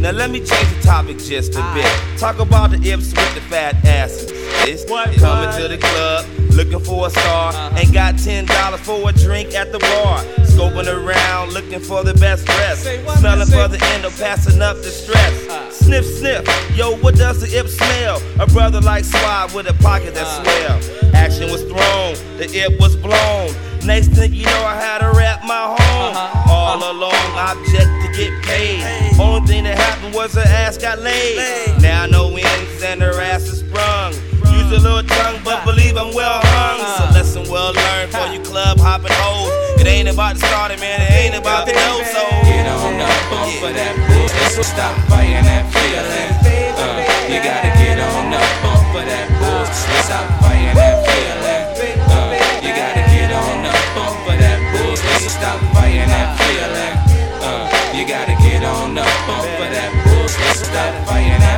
Now 0.00 0.10
let 0.10 0.30
me 0.30 0.40
change 0.40 0.68
the 0.76 0.80
topic 0.82 1.18
just 1.18 1.54
a 1.54 1.62
bit. 1.74 2.18
Talk 2.18 2.38
about 2.38 2.70
the 2.70 2.76
ips 2.92 3.08
with 3.08 3.34
the 3.34 3.40
fat 3.42 3.84
asses. 3.84 4.30
It's 4.68 4.84
coming 4.84 5.52
to 5.60 5.68
the 5.68 5.78
club, 5.78 6.26
looking 6.52 6.80
for 6.80 7.06
a 7.06 7.10
star, 7.10 7.52
uh-huh. 7.52 7.78
ain't 7.78 7.92
got 7.92 8.18
ten 8.18 8.46
dollars 8.46 8.80
for 8.80 9.08
a 9.08 9.12
drink 9.12 9.54
at 9.54 9.72
the 9.72 9.78
bar. 9.78 10.45
Scoping 10.56 10.88
around, 10.88 11.52
looking 11.52 11.80
for 11.80 12.02
the 12.02 12.14
best 12.14 12.46
dress, 12.46 12.80
smelling 13.18 13.46
for 13.46 13.68
the 13.68 13.78
endo, 13.92 14.08
passing 14.08 14.62
up 14.62 14.76
the 14.78 14.88
stress. 14.88 15.76
Sniff, 15.76 16.06
sniff, 16.06 16.48
yo, 16.74 16.96
what 16.96 17.14
does 17.14 17.42
the 17.42 17.58
ip 17.58 17.68
smell? 17.68 18.22
A 18.40 18.46
brother 18.46 18.80
like 18.80 19.04
Swab 19.04 19.52
with 19.52 19.68
a 19.68 19.74
pocket 19.82 20.14
that 20.14 20.24
swell. 20.24 21.12
Action 21.14 21.50
was 21.50 21.60
thrown, 21.64 22.38
the 22.38 22.48
ip 22.64 22.80
was 22.80 22.96
blown. 22.96 23.54
Next 23.84 24.08
thing 24.08 24.32
you 24.32 24.46
know, 24.46 24.64
I 24.64 24.80
had 24.80 25.00
to 25.00 25.12
rap 25.14 25.44
my 25.44 25.76
home. 25.78 26.16
All 26.50 26.78
along, 26.90 27.12
object 27.36 27.92
to 28.02 28.12
get 28.16 28.32
paid. 28.42 29.20
Only 29.20 29.46
thing 29.46 29.64
that 29.64 29.76
happened 29.76 30.14
was 30.14 30.32
her 30.36 30.40
ass 30.40 30.78
got 30.78 31.00
laid. 31.00 31.82
Now 31.82 32.06
no 32.06 32.34
ends 32.34 32.82
and 32.82 33.02
her 33.02 33.20
ass 33.20 33.42
is 33.42 33.60
sprung. 33.60 34.14
Use 34.50 34.72
a 34.72 34.80
little 34.80 35.05
tongue, 35.26 35.40
but 35.44 35.64
believe 35.64 35.96
I'm 35.96 36.14
well 36.14 36.40
hung. 36.42 36.78
It's 36.80 37.00
a 37.00 37.06
lesson 37.12 37.44
well 37.50 37.72
learned 37.72 38.10
for 38.12 38.26
you 38.32 38.40
club 38.40 38.78
hopping 38.78 39.12
hoes. 39.12 39.50
It 39.80 39.86
ain't 39.86 40.08
about 40.08 40.34
the 40.36 40.46
starting, 40.46 40.80
man. 40.80 41.00
It 41.02 41.10
ain't 41.10 41.36
about 41.36 41.66
the 41.66 41.72
dough. 41.72 42.02
So 42.14 42.22
Get 42.46 42.66
on 42.66 43.00
up 43.00 43.32
off 43.32 43.62
of 43.62 43.74
that 43.74 43.94
bullshit, 44.06 44.52
so 44.54 44.62
stop 44.62 44.94
fighting 45.10 45.44
that 45.46 45.64
feeling. 45.74 46.30
Uh, 46.78 46.98
you 47.30 47.38
gotta 47.42 47.70
get 47.78 47.98
on 47.98 48.34
up 48.34 48.64
off 48.70 48.94
of 48.94 49.04
that 49.06 49.26
bullshit, 49.40 50.04
stop 50.06 50.26
fighting 50.42 50.76
that 50.76 50.96
feeling. 51.06 51.64
Uh, 52.06 52.30
you 52.62 52.72
gotta 52.74 53.02
get 53.10 53.30
on 53.34 53.66
up 53.66 53.96
off 53.98 54.28
of 54.30 54.36
that 54.38 54.58
bullshit, 54.72 55.18
so 55.22 55.30
stop 55.30 55.58
fighting 55.74 56.08
that 56.08 56.30
feeling. 56.38 56.94
Uh, 57.42 57.64
you 57.96 58.04
gotta 58.06 58.36
get 58.42 58.62
on 58.62 58.96
up 58.98 59.28
off 59.28 59.46
of 59.46 59.70
that 59.74 59.90
bullshit, 60.06 60.54
so 60.56 60.64
stop 60.70 60.92
fighting 61.06 61.40
that 61.40 61.55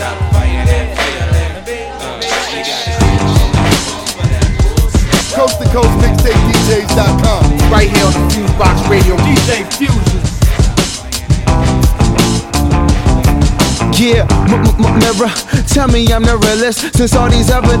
stop 0.00 0.32
fighting 0.32 0.64
that 0.64 0.96
feeling. 0.96 2.24
You 2.56 2.64
gotta 2.64 2.88
get 2.88 3.28
on 3.36 3.52
up 3.52 3.84
off 4.00 4.16
of 4.16 4.28
that 4.32 4.48
bullshit. 4.64 5.36
Coast 5.36 5.60
to 5.60 5.66
Coast 5.68 5.92
Mixtape 6.00 6.40
DJs.com. 6.48 7.44
Right 7.70 7.90
here 7.92 8.06
on 8.06 8.14
the 8.16 8.24
Fusebox 8.32 8.88
Radio. 8.88 9.16
DJ 9.18 9.68
Fusion. 9.76 10.19
Yeah, 14.00 14.24
mirror, 14.80 15.28
tell 15.68 15.86
me 15.88 16.08
I'm 16.08 16.24
the 16.24 16.40
realest. 16.40 16.96
Since 16.96 17.14
all 17.14 17.28
these 17.28 17.50
other 17.50 17.76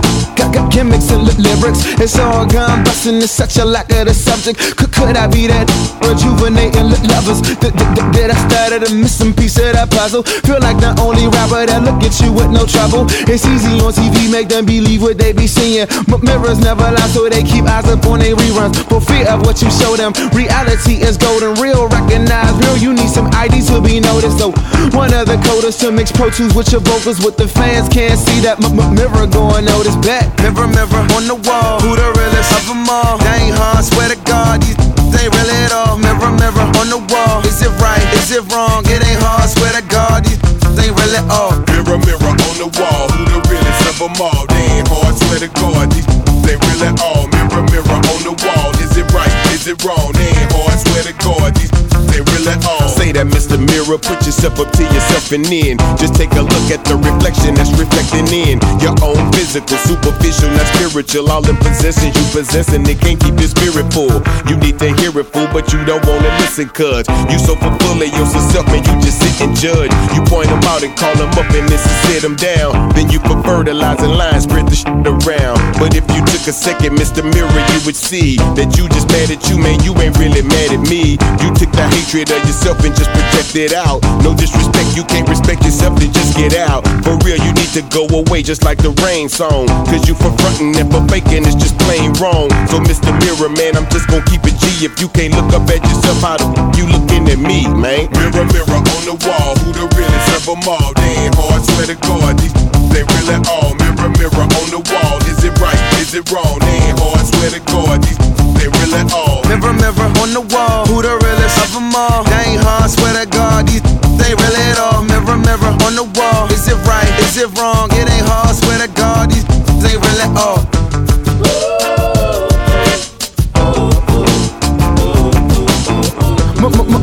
gimmicks 0.68 1.10
and 1.10 1.24
lyrics 1.24 1.80
It's 1.96 2.18
all 2.18 2.44
gone. 2.44 2.84
Bustin', 2.84 3.24
it's 3.24 3.32
such 3.32 3.56
a 3.56 3.64
lack 3.64 3.88
of 3.96 4.04
the 4.04 4.12
subject. 4.12 4.60
Could, 4.76 4.92
could 4.92 5.16
I 5.16 5.26
be 5.32 5.48
that 5.48 5.64
rejuvenating 6.04 6.92
lovers? 7.08 7.40
Did 7.56 8.30
I 8.30 8.36
start 8.36 8.84
a 8.84 8.92
missing 8.92 9.32
piece 9.32 9.56
of 9.56 9.72
that 9.72 9.88
puzzle? 9.90 10.22
Feel 10.22 10.60
like 10.60 10.76
the 10.76 10.92
only 11.00 11.24
rapper 11.24 11.64
that 11.64 11.80
look 11.88 12.04
at 12.04 12.12
you 12.20 12.36
with 12.36 12.52
no 12.52 12.68
trouble. 12.68 13.08
It's 13.24 13.48
easy 13.48 13.80
on 13.80 13.96
TV, 13.96 14.28
make 14.30 14.48
them 14.48 14.66
believe 14.66 15.00
what 15.00 15.16
they 15.16 15.32
be 15.32 15.46
seeing. 15.46 15.88
But 16.04 16.22
mirrors 16.22 16.60
never 16.60 16.84
lie, 16.84 17.10
so 17.16 17.32
they 17.32 17.42
keep 17.42 17.64
eyes 17.64 17.88
up 17.88 18.04
on 18.04 18.20
their 18.20 18.36
reruns. 18.36 18.76
For 18.92 19.00
fear 19.00 19.24
of 19.32 19.40
what 19.48 19.62
you 19.64 19.70
show 19.72 19.96
them 19.96 20.12
Reality 20.36 21.00
is 21.00 21.16
golden, 21.16 21.56
real 21.64 21.88
recognize 21.88 22.52
real 22.60 22.76
You 22.76 22.92
need 22.92 23.08
some 23.08 23.32
ID 23.32 23.64
to 23.72 23.80
be 23.80 24.00
noticed. 24.00 24.36
So 24.36 24.52
one 24.92 25.12
of 25.16 25.24
the 25.24 25.40
coders 25.48 25.80
to 25.80 25.90
mix 26.10 26.18
Pro 26.18 26.30
Tools 26.30 26.54
with 26.54 26.72
your 26.72 26.80
vocals 26.80 27.20
What 27.22 27.36
the 27.36 27.46
fans 27.48 27.88
can't 27.88 28.18
see 28.18 28.40
that 28.40 28.62
m- 28.62 28.78
m- 28.78 28.94
mirror 28.94 29.26
going 29.26 29.66
oh, 29.66 29.72
notice 29.74 29.96
back 30.06 30.26
Mirror, 30.42 30.68
mirror 30.68 31.02
on 31.14 31.26
the 31.26 31.38
wall 31.46 31.80
Who 31.80 31.96
the 31.96 32.08
realest 32.16 32.52
of 32.58 32.64
them 32.66 32.88
all? 32.88 33.18
They 33.18 33.50
ain't 33.50 33.56
hard, 33.56 33.84
swear 33.84 34.08
to 34.08 34.18
God 34.26 34.62
These 34.62 34.78
ain't 34.78 35.32
really 35.34 35.58
at 35.66 35.72
all 35.72 35.98
Mirror, 35.98 36.32
mirror 36.38 36.66
on 36.78 36.88
the 36.90 37.00
wall 37.10 37.42
Is 37.46 37.62
it 37.62 37.72
right? 37.82 38.02
Is 38.18 38.30
it 38.32 38.44
wrong? 38.50 38.82
It 38.86 39.02
ain't 39.02 39.22
hard, 39.22 39.48
swear 39.50 39.72
to 39.74 39.84
God 39.86 40.24
These 40.24 40.40
ain't 40.78 40.94
really 40.96 41.22
all 41.30 41.54
Mirror, 41.70 41.98
mirror 42.02 42.34
on 42.34 42.56
the 42.58 42.68
wall, 42.78 43.06
who 43.10 43.22
the 43.26 43.40
realest 43.48 43.84
of 43.90 43.96
them 43.98 44.16
all? 44.20 44.46
They 44.48 44.80
ain't 44.80 44.88
hard, 44.88 45.14
swear 45.16 45.38
to 45.40 45.50
God, 45.58 45.90
these 45.92 46.06
they 46.46 46.56
really 46.56 46.90
all. 47.04 47.28
Mirror, 47.28 47.62
mirror 47.70 48.00
on 48.10 48.20
the 48.26 48.34
wall, 48.42 48.70
is 48.82 48.96
it 48.96 49.06
right? 49.12 49.30
Is 49.52 49.68
it 49.68 49.84
wrong? 49.84 50.10
They 50.16 50.26
ain't 50.26 50.50
hard, 50.50 50.78
swear 50.80 51.02
to 51.04 51.14
God, 51.22 51.54
these 51.54 51.70
they 52.10 52.20
really 52.32 52.56
all. 52.66 52.79
Say 53.10 53.18
that, 53.18 53.34
Mr. 53.34 53.58
Mirror, 53.58 53.98
put 53.98 54.22
yourself 54.22 54.62
up 54.62 54.70
to 54.70 54.86
yourself 54.86 55.34
and 55.34 55.42
in. 55.50 55.74
Just 55.98 56.14
take 56.14 56.30
a 56.38 56.46
look 56.46 56.66
at 56.70 56.86
the 56.86 56.94
reflection 56.94 57.58
that's 57.58 57.74
reflecting 57.74 58.30
in 58.30 58.62
your 58.78 58.94
own 59.02 59.18
physical, 59.34 59.74
superficial, 59.82 60.46
not 60.54 60.62
spiritual. 60.78 61.26
All 61.26 61.42
the 61.42 61.58
possessions 61.58 62.14
you 62.14 62.22
possessing, 62.30 62.86
it 62.86 63.02
can't 63.02 63.18
keep 63.18 63.34
your 63.34 63.50
spirit 63.50 63.90
full. 63.90 64.22
You 64.46 64.54
need 64.62 64.78
to 64.78 64.94
hear 65.02 65.10
it 65.10 65.26
full, 65.26 65.50
but 65.50 65.74
you 65.74 65.82
don't 65.82 66.06
wanna 66.06 66.30
listen, 66.38 66.70
cuz 66.70 67.02
you 67.26 67.38
so 67.42 67.58
full 67.58 67.98
of 67.98 68.10
yourself, 68.14 68.70
man, 68.70 68.86
you 68.86 68.94
just 69.02 69.18
sit 69.18 69.42
and 69.42 69.58
judge. 69.58 69.90
You 70.14 70.22
point 70.30 70.46
them 70.46 70.62
out 70.70 70.86
and 70.86 70.94
call 70.94 71.10
them 71.18 71.34
up, 71.34 71.50
and 71.50 71.66
this 71.66 71.82
is 71.82 71.96
sit 72.06 72.22
them 72.22 72.38
down. 72.38 72.94
Then 72.94 73.10
you 73.10 73.18
put 73.18 73.42
fertilizing 73.42 74.14
lines, 74.14 74.46
spread 74.46 74.70
the 74.70 74.78
shit 74.78 75.02
around. 75.02 75.58
But 75.82 75.98
if 75.98 76.06
you 76.14 76.22
took 76.30 76.46
a 76.46 76.54
second, 76.54 76.94
Mr. 76.94 77.26
Mirror, 77.26 77.58
you 77.74 77.80
would 77.90 77.98
see 77.98 78.38
that 78.54 78.78
you 78.78 78.86
just 78.94 79.10
mad 79.10 79.34
at 79.34 79.42
you, 79.50 79.58
man, 79.58 79.82
you 79.82 79.98
ain't 79.98 80.14
really 80.14 80.46
mad 80.46 80.70
at 80.78 80.82
me. 80.86 81.18
You 81.42 81.50
took 81.58 81.74
the 81.74 81.82
hatred 81.90 82.30
of 82.30 82.38
yourself 82.46 82.78
and 82.86 82.99
just 83.00 83.10
project 83.16 83.56
it 83.56 83.72
out. 83.72 84.04
No 84.20 84.36
disrespect, 84.36 84.92
you 84.92 85.04
can't 85.08 85.24
respect 85.24 85.64
yourself, 85.64 85.96
then 85.96 86.12
just 86.12 86.36
get 86.36 86.52
out. 86.52 86.84
For 87.00 87.16
real, 87.24 87.40
you 87.40 87.52
need 87.56 87.72
to 87.72 87.80
go 87.88 88.04
away 88.12 88.44
just 88.44 88.62
like 88.62 88.76
the 88.76 88.92
rain 89.00 89.32
song. 89.32 89.66
Cause 89.88 90.04
you 90.04 90.12
for 90.12 90.28
frontin' 90.36 90.76
and 90.76 90.92
for 90.92 91.00
faking 91.08 91.48
is 91.48 91.56
just 91.56 91.80
plain 91.88 92.12
wrong. 92.20 92.52
So, 92.68 92.76
Mr. 92.84 93.08
Mirror, 93.24 93.56
man, 93.56 93.80
I'm 93.80 93.88
just 93.88 94.04
gonna 94.12 94.24
keep 94.28 94.44
it 94.44 94.56
G. 94.60 94.84
If 94.84 95.00
you 95.00 95.08
can't 95.16 95.32
look 95.32 95.48
up 95.56 95.64
at 95.72 95.80
yourself, 95.80 96.20
how 96.20 96.36
the 96.36 96.46
f- 96.52 96.76
you 96.76 96.84
looking 96.92 97.24
at 97.32 97.40
me, 97.40 97.64
man? 97.72 98.12
Mirror, 98.12 98.44
mirror 98.52 98.80
on 98.84 99.02
the 99.08 99.16
wall, 99.24 99.56
who 99.64 99.72
the 99.72 99.88
realest 99.96 100.28
of 100.36 100.44
them 100.44 100.68
all? 100.68 100.92
They 101.00 101.24
ain't 101.24 101.34
hard, 101.40 101.64
swear 101.64 101.88
to 101.88 101.96
God, 102.04 102.36
these 102.36 102.52
they 102.92 103.00
really 103.00 103.40
all. 103.48 103.72
Mirror, 103.80 104.12
mirror 104.20 104.44
on 104.44 104.68
the 104.68 104.82
wall, 104.92 105.16
is 105.24 105.40
it 105.40 105.56
right? 105.56 105.80
Is 106.04 106.12
it 106.12 106.28
wrong? 106.28 106.60
They 106.60 106.92
ain't 106.92 107.00
hard, 107.00 107.24
swear 107.24 107.48
to 107.56 107.60
God, 107.64 108.04
these 108.04 108.39
they 108.60 108.68
really 108.68 109.02
all. 109.16 109.40
Mirror, 109.48 109.72
mirror 109.72 110.08
on 110.20 110.30
the 110.36 110.44
wall 110.52 110.84
Who 110.86 111.00
the 111.00 111.16
realest 111.24 111.56
of 111.64 111.72
them 111.72 111.96
all? 111.96 112.24
They 112.24 112.52
ain't 112.54 112.62
hard, 112.62 112.90
swear 112.90 113.16
to 113.16 113.26
God 113.28 113.66
These 113.66 113.80
ain't 113.80 114.36
really 114.36 114.64
at 114.68 114.78
all 114.78 115.02
Mirror, 115.04 115.38
mirror 115.40 115.72
on 115.86 115.96
the 115.96 116.04
wall 116.04 116.46
Is 116.52 116.68
it 116.68 116.76
right? 116.84 117.08
Is 117.24 117.36
it 117.38 117.48
wrong? 117.58 117.88
It 117.92 118.04
ain't 118.08 118.26
hard, 118.28 118.54
swear 118.54 118.78
to 118.84 118.88
God 118.92 119.30
These 119.30 119.48
ain't 119.88 120.04
really 120.04 120.28
at 120.28 120.36
all 120.36 120.60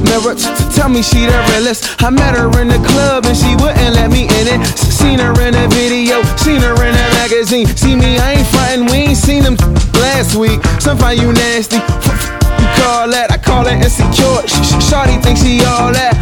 Mirror, 0.08 0.36
t- 0.36 0.44
t- 0.44 0.67
tell 0.78 0.90
me 0.90 1.02
she 1.02 1.26
the 1.26 1.40
realest. 1.52 2.02
I 2.04 2.10
met 2.10 2.38
her 2.38 2.48
in 2.62 2.68
the 2.68 2.78
club 2.78 3.26
and 3.26 3.36
she 3.36 3.56
wouldn't 3.56 3.96
let 3.96 4.12
me 4.12 4.24
in 4.24 4.46
it. 4.48 4.66
Seen 4.78 5.20
her 5.20 5.34
in 5.42 5.56
a 5.56 5.68
video, 5.70 6.22
seen 6.38 6.62
her 6.62 6.76
in 6.86 6.94
a 6.94 7.08
magazine. 7.18 7.66
See 7.76 7.96
me, 7.96 8.18
I 8.18 8.34
ain't 8.34 8.48
frontin', 8.48 8.86
we 8.86 9.10
ain't 9.10 9.18
seen 9.18 9.44
them 9.44 9.56
last 9.94 10.36
week. 10.36 10.64
Some 10.80 10.98
find 10.98 11.20
you 11.20 11.34
nasty. 11.34 12.47
You 12.68 12.84
call 12.84 13.08
that, 13.16 13.32
I 13.32 13.38
call 13.38 13.64
it 13.68 13.80
insecure. 13.80 14.44
Sh- 14.44 14.60
sh- 14.60 14.92
Shawty 14.92 15.22
thinks 15.24 15.42
she 15.42 15.64
all 15.64 15.92
that. 15.96 16.16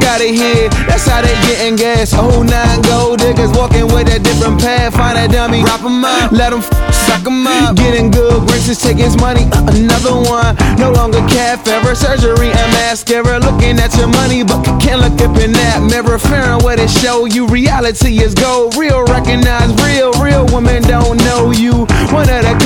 Got 0.00 0.20
it 0.24 0.32
here, 0.32 0.68
that's 0.88 1.04
how 1.04 1.20
they 1.20 1.34
getting 1.44 1.76
gas. 1.76 2.14
Oh, 2.16 2.42
nine 2.42 2.80
gold 2.88 3.18
diggers 3.20 3.50
walking 3.52 3.84
with 3.92 4.08
a 4.08 4.18
different 4.18 4.60
path. 4.60 4.94
Find 4.96 5.18
a 5.18 5.28
dummy, 5.28 5.62
wrap 5.64 5.84
'em 5.84 6.04
up, 6.04 6.32
let 6.32 6.52
'em 6.52 6.60
f- 6.64 6.72
suck 6.94 7.26
'em 7.26 7.46
up. 7.46 7.76
Getting 7.76 8.10
good, 8.10 8.46
braces, 8.46 8.80
his 8.82 9.16
money. 9.16 9.44
Uh, 9.52 9.68
another 9.76 10.16
one, 10.16 10.56
no 10.78 10.90
longer 10.92 11.20
cat 11.28 11.66
ever. 11.68 11.94
Surgery 11.94 12.50
and 12.50 12.68
mascara. 12.72 13.38
Looking 13.40 13.78
at 13.78 13.94
your 13.96 14.08
money, 14.08 14.42
but 14.44 14.64
can't 14.80 15.00
look 15.04 15.20
up 15.20 15.36
in 15.36 15.52
that 15.52 15.82
mirror. 15.82 16.18
Fearing 16.18 16.60
what 16.64 16.78
it 16.80 16.88
show 16.88 17.26
you. 17.26 17.46
Reality 17.46 18.22
is 18.24 18.32
gold, 18.34 18.76
real 18.76 19.04
recognize 19.04 19.70
real. 19.84 20.12
Real 20.22 20.46
women 20.46 20.82
don't 20.84 21.18
know 21.24 21.50
you. 21.50 21.86
One 22.16 22.28
of 22.28 22.42
the 22.44 22.58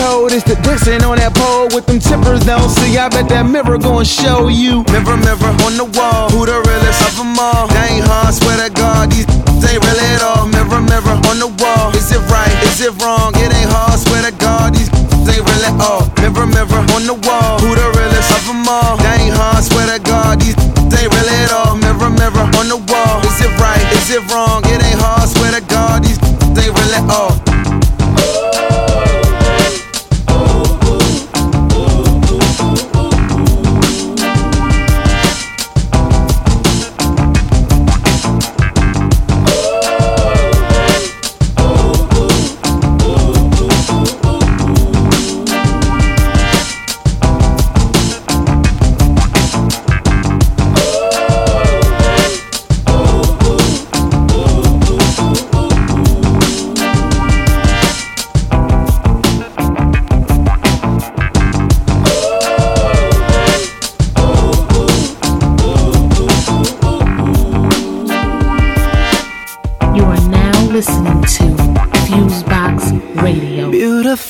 dancing 0.82 1.08
on 1.08 1.16
that 1.18 1.34
pole 1.34 1.68
with 1.74 1.86
them 1.86 2.00
tippers 2.00 2.44
don't 2.44 2.68
see. 2.68 2.91
I 2.92 3.08
bet 3.08 3.28
that 3.32 3.48
mirror 3.48 3.78
gon' 3.78 4.04
show 4.04 4.52
you. 4.52 4.84
Mirror, 4.92 5.16
mirror 5.24 5.52
on 5.64 5.80
the 5.80 5.88
wall, 5.96 6.28
who 6.28 6.44
the 6.44 6.60
realest 6.60 7.00
of 7.08 7.16
them 7.16 7.34
all? 7.40 7.66
They 7.66 7.98
ain't 7.98 8.04
hard, 8.04 8.36
swear 8.36 8.60
to 8.60 8.68
God, 8.68 9.10
these 9.10 9.24
ain't 9.64 9.80
real 9.80 10.00
at 10.12 10.20
all. 10.20 10.44
Mirror, 10.46 10.84
mirror 10.84 11.16
on 11.26 11.40
the 11.40 11.48
wall, 11.56 11.88
is 11.96 12.12
it 12.12 12.20
right? 12.28 12.52
Is 12.68 12.84
it 12.84 12.92
wrong? 13.00 13.32
It 13.40 13.48
ain't 13.48 13.72
hard, 13.72 13.96
swear 13.96 14.22
to 14.28 14.32
God, 14.36 14.76
these 14.76 14.92
ain't 15.24 15.40
real 15.40 15.64
at 15.66 15.76
all. 15.80 16.04
Mirror, 16.20 16.46
mirror 16.46 16.84
on 16.92 17.02
the 17.08 17.16
wall, 17.26 17.58
who 17.64 17.72
the 17.72 17.88
realest 17.96 18.30
of 18.38 18.44
them 18.44 18.68
all? 18.68 19.00
They 19.00 19.30
ain't 19.30 19.36
hard, 19.40 19.64
swear 19.64 19.88
to 19.88 19.98
God, 19.98 20.38
these 20.38 20.54
ain't 20.92 21.10
real 21.10 21.30
at 21.32 21.50
all. 21.50 21.74
Mirror, 21.80 22.12
mirror 22.12 22.46
on 22.60 22.66
the 22.68 22.78
wall, 22.92 23.18
is 23.24 23.40
it 23.40 23.52
right? 23.56 23.82
Is 23.98 24.12
it 24.12 24.22
wrong? 24.28 24.62
It 24.68 24.84
ain't 24.84 25.00
hard, 25.00 25.26
swear 25.32 25.50
to 25.56 25.62
God, 25.64 26.04
these 26.04 26.20
ain't 26.60 26.76
real 26.76 26.94
at 26.94 27.08
all. 27.08 27.51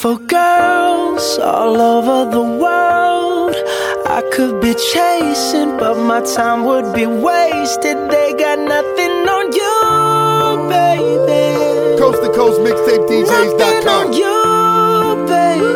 Beautiful 0.02 0.26
girls 0.26 1.38
all 1.38 1.80
over 1.80 2.28
the 2.28 2.42
world. 2.42 3.54
I 4.04 4.20
could 4.32 4.60
be 4.60 4.74
chasing, 4.74 5.76
but 5.78 5.96
my 5.96 6.20
time 6.22 6.64
would 6.64 6.92
be 6.92 7.06
wasted. 7.06 8.10
They 8.10 8.34
got 8.34 8.58
nothing 8.58 9.28
on 9.36 9.52
you, 9.60 10.68
baby. 10.68 11.98
Coast 12.00 12.20
to 12.20 12.30
Coast 12.34 12.58
Mixtape 12.62 13.28
Nothing 13.28 13.86
on 13.86 14.12
you, 14.12 15.24
baby. 15.30 15.72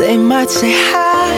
They 0.00 0.16
might 0.18 0.50
say 0.50 0.72
hi, 0.72 1.30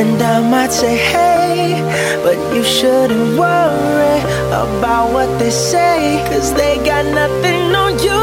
and 0.00 0.20
I 0.20 0.40
might 0.50 0.72
say 0.72 0.96
hey, 0.96 1.80
but 2.24 2.36
you 2.56 2.64
shouldn't 2.64 3.38
worry 3.38 4.18
about 4.50 5.12
what 5.12 5.38
they 5.38 5.50
say, 5.50 6.26
cause 6.28 6.52
they 6.54 6.74
got 6.84 7.04
nothing 7.04 7.72
on 7.76 7.92
you, 8.02 8.21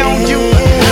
You. 0.00 0.40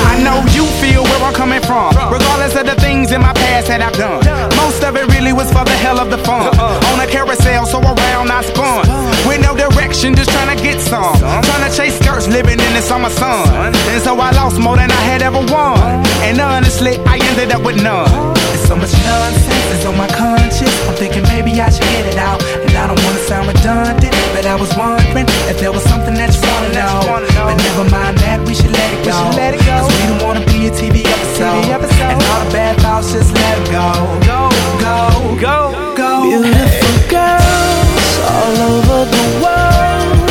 I 0.04 0.20
know 0.22 0.44
you 0.52 0.66
feel 0.82 1.02
where 1.02 1.22
I'm 1.24 1.32
coming 1.32 1.62
from. 1.62 1.96
Regardless 2.12 2.54
of 2.56 2.66
the 2.66 2.74
things 2.74 3.10
in 3.10 3.22
my 3.22 3.32
past 3.32 3.68
that 3.68 3.80
I've 3.80 3.96
done. 3.96 4.20
Most 4.56 4.84
of 4.84 4.96
it 4.96 5.08
really 5.18 5.32
was 5.32 5.50
for 5.50 5.64
the 5.64 5.76
hell 5.82 5.98
of 5.98 6.10
the 6.10 6.18
fun. 6.18 6.46
Uh-uh. 6.46 6.92
On 6.92 7.00
a 7.00 7.06
carousel, 7.06 7.66
so 7.66 7.80
around 7.80 8.30
I 8.30 8.42
spun. 8.42 8.86
With 9.26 9.42
no 9.42 9.56
direction, 9.56 10.14
just 10.14 10.30
trying 10.30 10.56
to 10.56 10.62
get 10.62 10.80
some. 10.80 11.18
Trying 11.18 11.64
to 11.68 11.72
chase 11.76 11.98
skirts, 11.98 12.28
living 12.28 12.58
in 12.58 12.72
the 12.78 12.82
summer 12.82 13.10
sun. 13.10 13.74
And 13.92 14.00
so 14.02 14.14
I 14.14 14.30
lost 14.30 14.58
more 14.60 14.76
than 14.76 14.90
I 14.90 15.02
had 15.10 15.22
ever 15.22 15.42
won. 15.50 15.78
And 16.22 16.40
honestly, 16.40 16.98
I 17.06 17.18
ended 17.30 17.50
up 17.50 17.62
with 17.66 17.82
none. 17.82 18.08
There's 18.50 18.66
so 18.70 18.76
much 18.76 18.92
nonsense 19.10 19.66
that's 19.70 19.86
on 19.86 19.96
my 19.96 20.08
conscience. 20.08 20.74
I'm 20.86 20.94
thinking 20.94 21.22
maybe 21.34 21.50
I 21.60 21.68
should 21.70 21.88
get 21.94 22.06
it 22.06 22.18
out. 22.18 22.40
And 22.62 22.72
I 22.78 22.86
don't 22.86 23.02
wanna 23.02 23.22
sound 23.26 23.48
redundant, 23.48 24.14
but 24.34 24.46
I 24.46 24.54
was 24.54 24.70
wondering 24.76 25.26
if 25.50 25.58
there 25.58 25.72
was 25.72 25.82
something 25.82 26.14
that 26.14 26.30
you 26.34 26.42
wanna 26.46 26.70
know. 26.78 26.98
But 27.34 27.56
never 27.66 27.84
mind 27.90 28.18
that, 28.22 28.38
we 28.46 28.54
should 28.54 28.70
let 28.70 28.90
it 28.94 29.02
go. 29.04 29.18
Cause 29.66 29.86
we 29.90 30.02
don't 30.08 30.22
wanna 30.22 30.44
be 30.46 30.68
a 30.68 30.70
TV 30.70 31.02
episode. 31.04 31.66
And 32.14 32.22
all 32.30 32.44
the 32.44 32.52
bad 32.52 32.78
thoughts, 32.80 33.12
just 33.12 33.34
let 33.34 33.54
it 33.58 33.66
go. 33.70 33.88
Go, 34.30 34.40
go, 34.80 34.96
go, 35.40 35.94
go. 35.96 36.10
Beautiful 36.28 36.96
girls 37.08 38.10
all 38.34 38.54
over 38.72 39.00
the 39.16 39.26
world. 39.42 40.28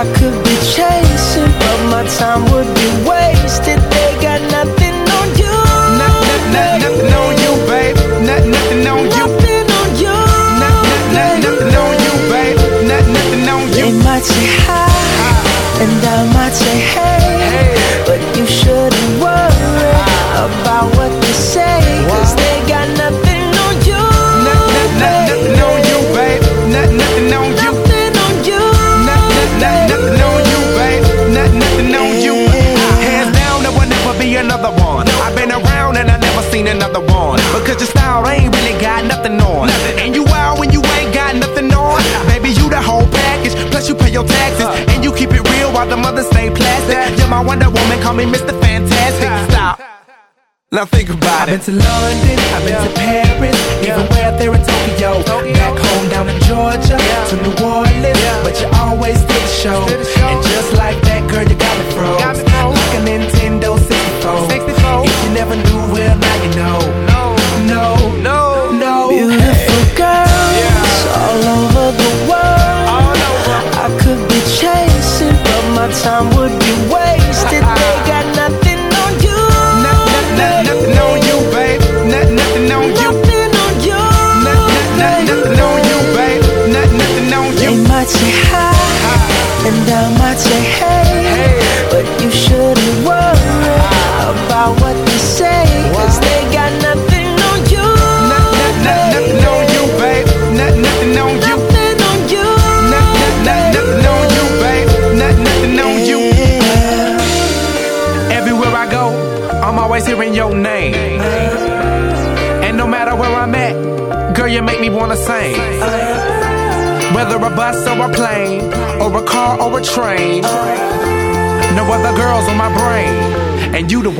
I 0.00 0.02
could 0.16 0.36
be 0.44 0.56
chasing, 0.74 1.52
but 1.62 1.78
my 1.92 2.04
time 2.18 2.42
would 2.52 2.70
be 2.74 2.88
wasted. 3.08 3.80
They 3.92 4.10
got 4.20 4.40
nothing 4.56 4.96
on 5.18 5.28
you. 5.42 5.56
Nothing 6.52 7.12
on 7.20 7.32
you, 7.44 7.52
babe. 7.68 7.96
Nothing, 8.26 8.50
nothing 8.50 8.86
on 8.86 9.04
you. 9.16 9.19
Another 36.70 37.00
one. 37.00 37.38
Because 37.52 37.78
your 37.82 37.90
style 37.90 38.26
ain't 38.28 38.54
really 38.54 38.78
got 38.80 39.04
nothing 39.04 39.40
on. 39.40 39.68
And 39.98 40.14
you 40.14 40.24
out 40.28 40.58
when 40.58 40.70
you 40.70 40.82
ain't 40.96 41.12
got 41.12 41.36
nothing 41.36 41.72
on. 41.72 42.00
Baby, 42.26 42.50
you 42.50 42.70
the 42.70 42.80
whole 42.80 43.06
package. 43.10 43.54
Plus 43.70 43.88
you 43.88 43.94
pay 43.94 44.10
your 44.10 44.24
taxes. 44.24 44.66
And 44.94 45.04
you 45.04 45.12
keep 45.12 45.30
it 45.30 45.42
real 45.50 45.72
while 45.72 45.88
the 45.88 45.96
mothers 45.96 46.26
stay 46.26 46.50
plastic. 46.50 47.18
You're 47.18 47.28
my 47.28 47.42
Wonder 47.42 47.70
Woman, 47.70 48.00
call 48.00 48.14
me 48.14 48.24
Mr. 48.24 48.54
Fantastic. 48.60 49.30
Stop. 49.50 49.80
Now 50.72 50.84
think 50.84 51.10
about 51.10 51.48
it. 51.48 51.58
I've 51.58 51.66
been 51.66 51.78
to 51.78 51.82
London, 51.82 52.38
I've 52.54 52.64
been 52.64 52.78
to 52.86 52.90
Paris, 52.94 53.58
even 53.82 54.06
way 54.14 54.22
out 54.22 54.38
there 54.38 54.54
in 54.54 54.62
Tokyo. 54.62 55.18
Back 55.24 55.59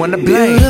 to 0.08 0.16
blame. 0.16 0.69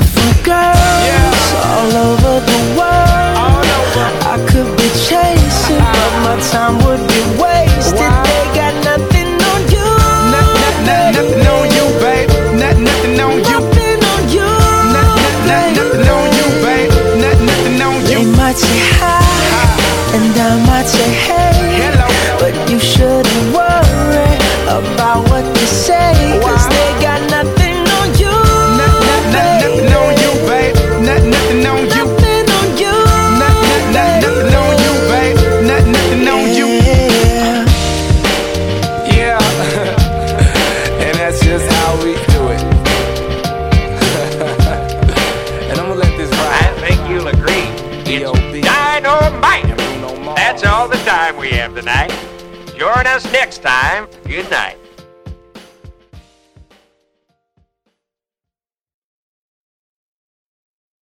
Time. 53.61 54.09
Good 54.25 54.51
night. 54.51 54.77